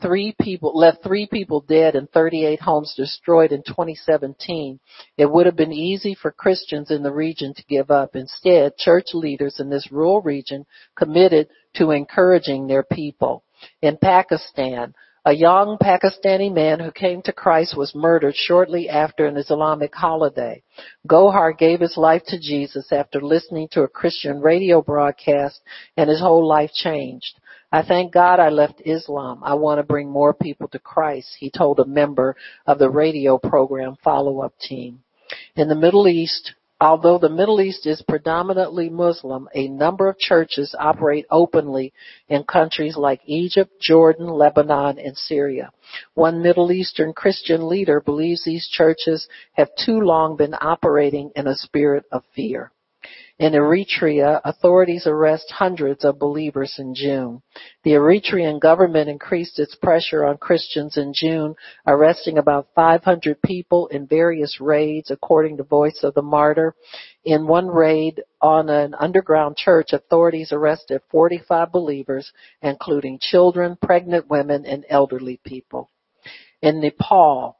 [0.00, 4.80] three people left three people dead and 38 homes destroyed in 2017.
[5.18, 8.16] It would have been easy for Christians in the region to give up.
[8.16, 10.64] Instead, church leaders in this rural region
[10.96, 13.44] committed to encouraging their people.
[13.82, 14.94] In Pakistan,
[15.24, 20.62] a young Pakistani man who came to Christ was murdered shortly after an Islamic holiday.
[21.06, 25.60] Gohar gave his life to Jesus after listening to a Christian radio broadcast
[25.96, 27.38] and his whole life changed.
[27.70, 29.42] I thank God I left Islam.
[29.44, 32.34] I want to bring more people to Christ, he told a member
[32.66, 35.02] of the radio program follow-up team.
[35.54, 40.74] In the Middle East, Although the Middle East is predominantly Muslim, a number of churches
[40.78, 41.92] operate openly
[42.28, 45.72] in countries like Egypt, Jordan, Lebanon, and Syria.
[46.14, 51.54] One Middle Eastern Christian leader believes these churches have too long been operating in a
[51.54, 52.72] spirit of fear.
[53.40, 57.40] In Eritrea, authorities arrest hundreds of believers in June.
[57.84, 61.54] The Eritrean government increased its pressure on Christians in June,
[61.86, 66.74] arresting about 500 people in various raids, according to Voice of the Martyr.
[67.24, 72.30] In one raid on an underground church, authorities arrested 45 believers,
[72.60, 75.88] including children, pregnant women, and elderly people.
[76.60, 77.56] In Nepal,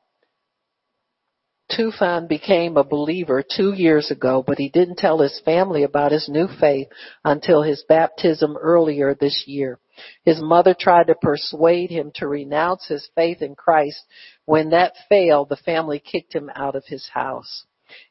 [1.70, 6.28] Tufan became a believer two years ago, but he didn't tell his family about his
[6.28, 6.88] new faith
[7.24, 9.78] until his baptism earlier this year.
[10.24, 14.04] His mother tried to persuade him to renounce his faith in Christ.
[14.46, 17.64] When that failed, the family kicked him out of his house.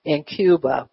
[0.05, 0.89] In Cuba,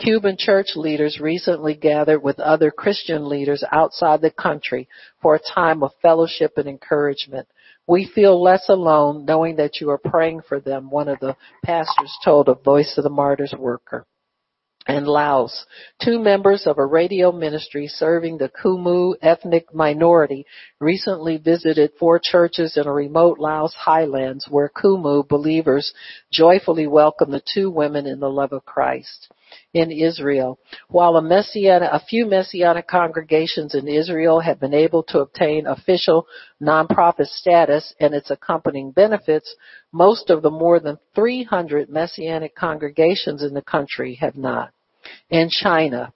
[0.00, 4.88] Cuban church leaders recently gathered with other Christian leaders outside the country
[5.20, 7.46] for a time of fellowship and encouragement.
[7.88, 12.14] We feel less alone knowing that you are praying for them, one of the pastors
[12.22, 14.04] told a Voice of the Martyrs worker.
[14.88, 15.66] In Laos,
[16.02, 20.46] two members of a radio ministry serving the Khmu ethnic minority
[20.80, 25.92] recently visited four churches in a remote Laos highlands where Khmu believers
[26.32, 29.30] joyfully welcome the two women in the love of Christ
[29.74, 30.58] in Israel.
[30.88, 36.26] While a, messianic, a few messianic congregations in Israel have been able to obtain official
[36.62, 39.54] nonprofit status and its accompanying benefits,
[39.92, 44.72] most of the more than 300 messianic congregations in the country have not.
[45.30, 46.12] In China,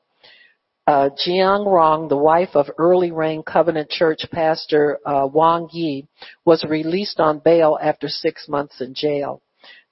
[0.86, 6.08] uh, Jiang Rong, the wife of Early Rain Covenant Church pastor uh, Wang Yi,
[6.44, 9.42] was released on bail after six months in jail.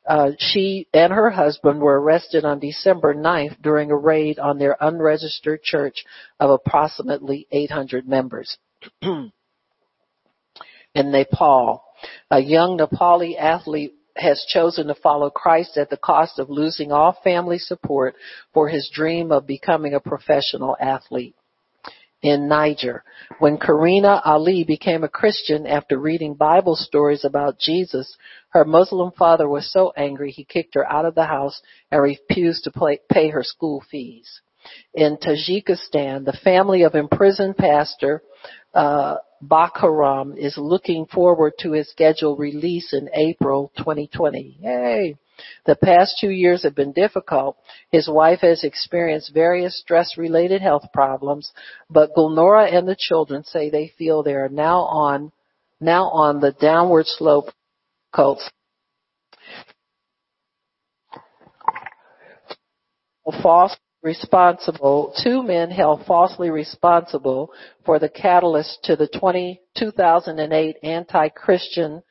[0.07, 4.76] Uh, she and her husband were arrested on December 9th during a raid on their
[4.80, 6.05] unregistered church
[6.40, 8.59] of approximately 800 members.
[9.03, 9.30] in
[10.94, 11.84] Nepal,
[12.30, 17.18] a young Nepali athlete has chosen to follow Christ at the cost of losing all
[17.24, 18.14] family support
[18.52, 21.34] for his dream of becoming a professional athlete
[22.22, 23.02] in Niger.
[23.38, 28.16] When Karina Ali became a Christian after reading Bible stories about Jesus,
[28.50, 31.60] her Muslim father was so angry he kicked her out of the house
[31.90, 34.40] and refused to pay her school fees.
[34.92, 38.22] In Tajikistan, the family of imprisoned pastor
[38.74, 44.59] uh, Bakhrom is looking forward to his scheduled release in April 2020.
[44.61, 45.16] Yay!
[45.64, 47.57] The past two years have been difficult.
[47.91, 51.53] His wife has experienced various stress related health problems,
[51.88, 55.32] but Gulnora and the children say they feel they are now on,
[55.80, 57.51] now on the downward slope
[58.14, 58.49] cults.
[63.43, 67.53] False responsible, two men held falsely responsible
[67.84, 72.03] for the catalyst to the 20, 2008 anti-Christian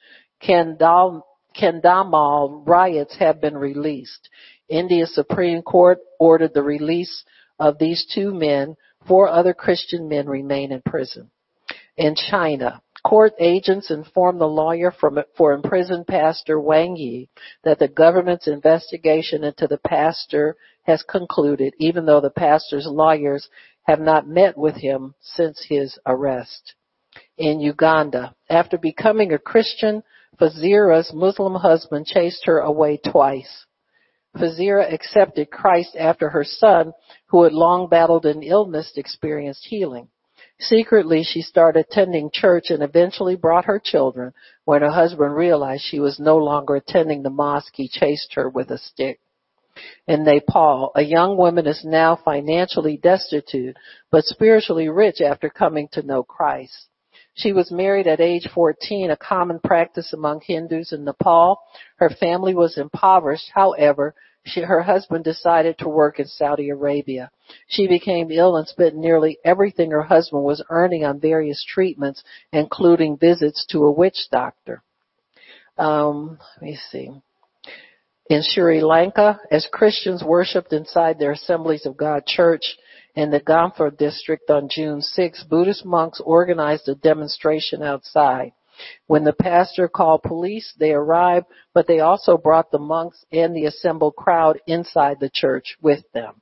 [0.41, 1.23] Kandal,
[1.59, 4.29] Kandhamal riots have been released.
[4.69, 7.23] India's Supreme Court ordered the release
[7.59, 8.77] of these two men.
[9.07, 11.31] Four other Christian men remain in prison.
[11.97, 17.29] In China, court agents informed the lawyer for imprisoned pastor Wang Yi
[17.63, 23.49] that the government's investigation into the pastor has concluded, even though the pastor's lawyers
[23.83, 26.75] have not met with him since his arrest.
[27.37, 30.03] In Uganda, after becoming a Christian,
[30.39, 33.65] Fazira's Muslim husband chased her away twice.
[34.37, 36.93] Fazira accepted Christ after her son,
[37.27, 40.09] who had long battled an illness, experienced healing.
[40.59, 44.33] Secretly, she started attending church and eventually brought her children.
[44.65, 48.69] When her husband realized she was no longer attending the mosque, he chased her with
[48.69, 49.19] a stick
[50.07, 50.91] in Nepal.
[50.95, 53.77] A young woman is now financially destitute,
[54.11, 56.87] but spiritually rich after coming to know Christ.
[57.35, 61.61] She was married at age 14, a common practice among Hindus in Nepal.
[61.95, 63.49] Her family was impoverished.
[63.53, 64.13] However,
[64.45, 67.31] she, her husband decided to work in Saudi Arabia.
[67.67, 73.17] She became ill and spent nearly everything her husband was earning on various treatments, including
[73.17, 74.81] visits to a witch doctor.
[75.77, 77.09] Um, let me see.
[78.29, 82.77] In Sri Lanka, as Christians worshipped inside their Assemblies of God church
[83.15, 88.51] in the Gampaha district on June 6, Buddhist monks organized a demonstration outside.
[89.07, 93.65] When the pastor called police, they arrived, but they also brought the monks and the
[93.65, 96.41] assembled crowd inside the church with them.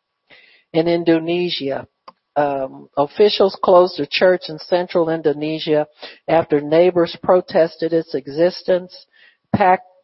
[0.73, 1.87] In Indonesia,
[2.35, 5.87] um, officials closed a church in central Indonesia
[6.27, 9.07] after neighbors protested its existence.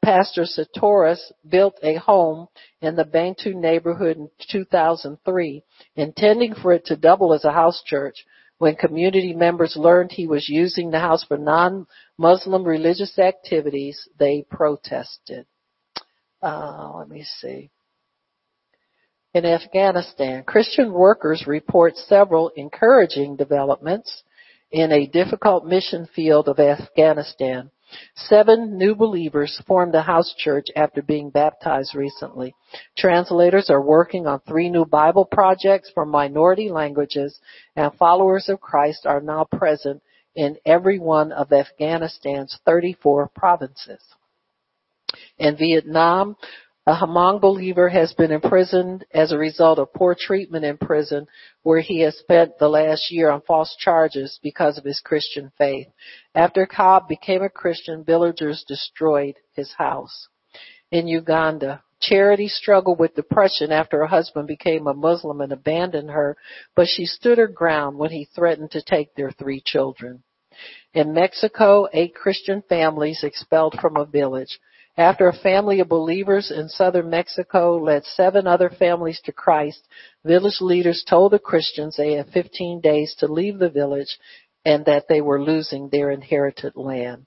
[0.04, 2.48] Pastor Sitorus built a home
[2.82, 5.64] in the Bantul neighborhood in 2003,
[5.96, 8.26] intending for it to double as a house church.
[8.64, 15.48] When community members learned he was using the house for non-Muslim religious activities, they protested.
[16.42, 17.72] Uh, let me see.
[19.34, 24.24] In Afghanistan, Christian workers report several encouraging developments
[24.72, 27.70] in a difficult mission field of Afghanistan.
[28.16, 32.56] Seven new believers formed a house church after being baptized recently.
[32.98, 37.40] Translators are working on three new Bible projects for minority languages
[37.76, 40.02] and followers of Christ are now present
[40.36, 44.02] in every one of Afghanistan's 34 provinces.
[45.38, 46.36] In Vietnam,
[46.86, 51.28] a Hmong believer has been imprisoned as a result of poor treatment in prison
[51.62, 55.88] where he has spent the last year on false charges because of his Christian faith.
[56.36, 60.28] After Cobb became a Christian, villagers destroyed his house.
[60.92, 66.36] In Uganda, Charity struggled with depression after her husband became a Muslim and abandoned her,
[66.76, 70.22] but she stood her ground when he threatened to take their three children.
[70.94, 74.60] In Mexico, eight Christian families expelled from a village.
[74.98, 79.88] After a family of believers in southern Mexico led seven other families to Christ,
[80.24, 84.20] village leaders told the Christians they had 15 days to leave the village
[84.64, 87.26] and that they were losing their inherited land.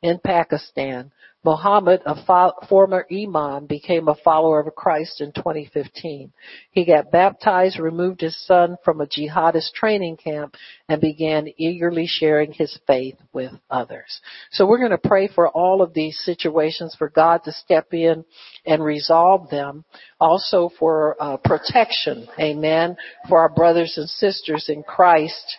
[0.00, 1.12] In Pakistan,
[1.44, 6.32] Muhammad, a fo- former imam, became a follower of Christ in 2015.
[6.70, 10.54] He got baptized, removed his son from a jihadist training camp,
[10.88, 14.20] and began eagerly sharing his faith with others.
[14.52, 18.24] So we're going to pray for all of these situations for God to step in
[18.64, 19.84] and resolve them.
[20.20, 22.96] Also for uh, protection, amen,
[23.28, 25.58] for our brothers and sisters in Christ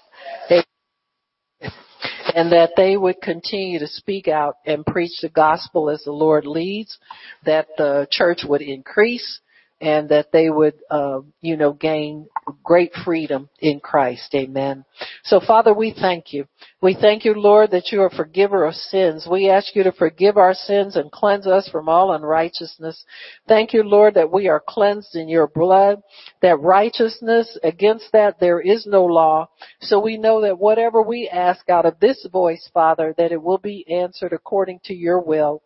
[2.34, 6.46] and that they would continue to speak out and preach the gospel as the Lord
[6.46, 6.98] leads,
[7.46, 9.40] that the church would increase,
[9.84, 12.26] and that they would, uh, you know, gain
[12.64, 14.34] great freedom in Christ.
[14.34, 14.86] Amen.
[15.26, 16.46] So Father, we thank you.
[16.82, 19.28] We thank you, Lord, that you are forgiver of sins.
[19.30, 23.04] We ask you to forgive our sins and cleanse us from all unrighteousness.
[23.46, 26.02] Thank you, Lord, that we are cleansed in your blood,
[26.42, 29.50] that righteousness, against that there is no law.
[29.82, 33.58] So we know that whatever we ask out of this voice, Father, that it will
[33.58, 35.62] be answered according to your will.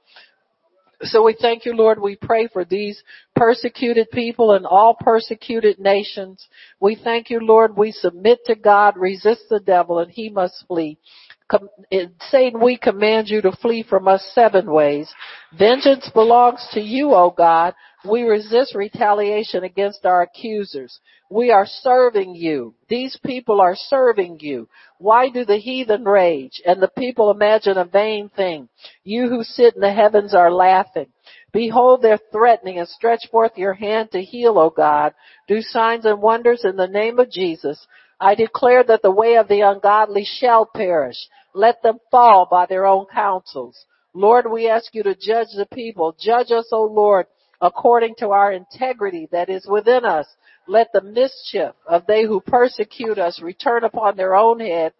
[1.02, 2.02] So we thank you, Lord.
[2.02, 3.02] We pray for these
[3.36, 6.48] persecuted people and all persecuted nations.
[6.80, 7.78] We thank you, Lord.
[7.78, 10.98] We submit to God, resist the devil, and he must flee.
[11.50, 11.70] Com-
[12.30, 15.10] Satan, we command you to flee from us seven ways.
[15.58, 17.74] Vengeance belongs to you, O God.
[18.04, 21.00] We resist retaliation against our accusers.
[21.30, 22.74] We are serving you.
[22.88, 24.70] These people are serving you.
[24.98, 28.70] Why do the heathen rage and the people imagine a vain thing?
[29.04, 31.08] You who sit in the heavens are laughing.
[31.52, 35.14] Behold, they're threatening and stretch forth your hand to heal, O God.
[35.48, 37.86] Do signs and wonders in the name of Jesus.
[38.20, 41.18] I declare that the way of the ungodly shall perish.
[41.54, 43.86] Let them fall by their own counsels.
[44.14, 46.16] Lord, we ask you to judge the people.
[46.20, 47.28] Judge us, O Lord,
[47.62, 50.26] according to our integrity that is within us.
[50.68, 54.94] Let the mischief of they who persecute us return upon their own head.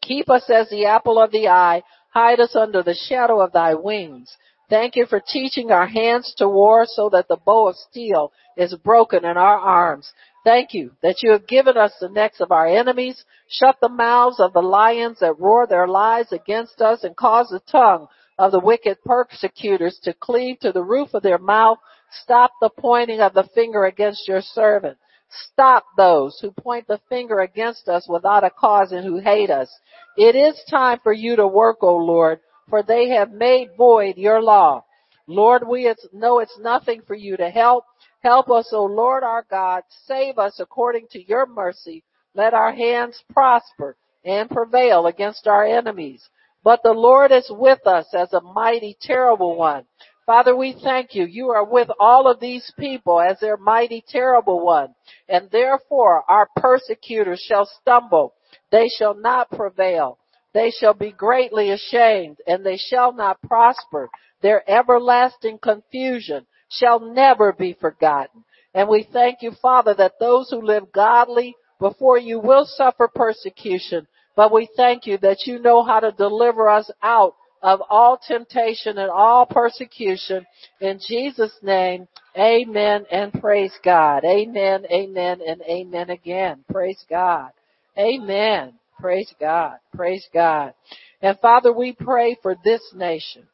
[0.00, 1.82] Keep us as the apple of the eye.
[2.10, 4.36] Hide us under the shadow of thy wings.
[4.68, 8.74] Thank you for teaching our hands to war so that the bow of steel is
[8.74, 10.10] broken in our arms.
[10.44, 13.22] Thank you that you have given us the necks of our enemies.
[13.48, 17.60] Shut the mouths of the lions that roar their lies against us and cause the
[17.70, 18.08] tongue
[18.38, 21.78] of the wicked persecutors to cleave to the roof of their mouth.
[22.20, 24.98] Stop the pointing of the finger against your servant.
[25.30, 29.70] Stop those who point the finger against us without a cause and who hate us.
[30.16, 34.42] It is time for you to work, O Lord, for they have made void your
[34.42, 34.84] law.
[35.26, 37.84] Lord, we know it's nothing for you to help.
[38.22, 39.82] Help us, O Lord our God.
[40.06, 42.04] Save us according to your mercy.
[42.34, 46.28] Let our hands prosper and prevail against our enemies.
[46.64, 49.84] But the Lord is with us as a mighty, terrible one.
[50.26, 51.24] Father, we thank you.
[51.26, 54.94] You are with all of these people as their mighty, terrible one.
[55.28, 58.34] And therefore our persecutors shall stumble.
[58.70, 60.18] They shall not prevail.
[60.54, 64.10] They shall be greatly ashamed and they shall not prosper.
[64.42, 68.44] Their everlasting confusion shall never be forgotten.
[68.74, 74.06] And we thank you, Father, that those who live godly before you will suffer persecution,
[74.36, 78.98] but we thank you that you know how to deliver us out of all temptation
[78.98, 80.44] and all persecution.
[80.80, 84.24] In Jesus' name, amen and praise God.
[84.24, 86.64] Amen, amen, and amen again.
[86.70, 87.50] Praise God.
[87.98, 88.74] Amen.
[89.00, 89.76] Praise God.
[89.94, 90.74] Praise God.
[91.20, 93.44] And Father, we pray for this nation.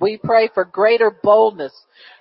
[0.00, 1.72] We pray for greater boldness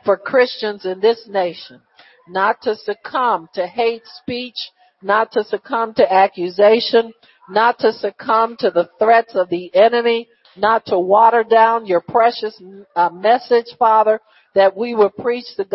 [0.05, 1.81] for Christians in this nation,
[2.27, 4.55] not to succumb to hate speech,
[5.01, 7.13] not to succumb to accusation,
[7.49, 10.27] not to succumb to the threats of the enemy,
[10.58, 12.60] not to water down your precious
[12.95, 14.20] uh, message, Father,
[14.55, 15.66] that we would preach the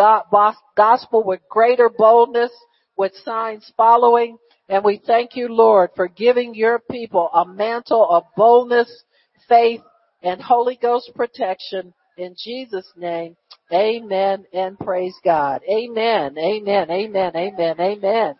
[0.77, 2.51] gospel with greater boldness,
[2.97, 4.39] with signs following.
[4.69, 9.05] And we thank you, Lord, for giving your people a mantle of boldness,
[9.49, 9.83] faith,
[10.23, 13.37] and Holy Ghost protection in Jesus' name.
[13.73, 15.63] Amen and praise God.
[15.69, 16.37] Amen.
[16.39, 16.91] Amen.
[16.91, 17.33] Amen.
[17.35, 17.81] Amen.
[17.81, 18.35] Amen.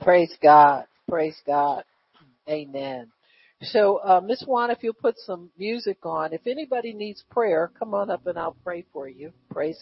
[0.00, 0.84] Praise God.
[1.08, 1.84] Praise God.
[2.48, 3.13] Amen.
[3.64, 7.94] So, uh, Miss Juan, if you'll put some music on, if anybody needs prayer, come
[7.94, 9.32] on up and I'll pray for you.
[9.50, 9.72] Praise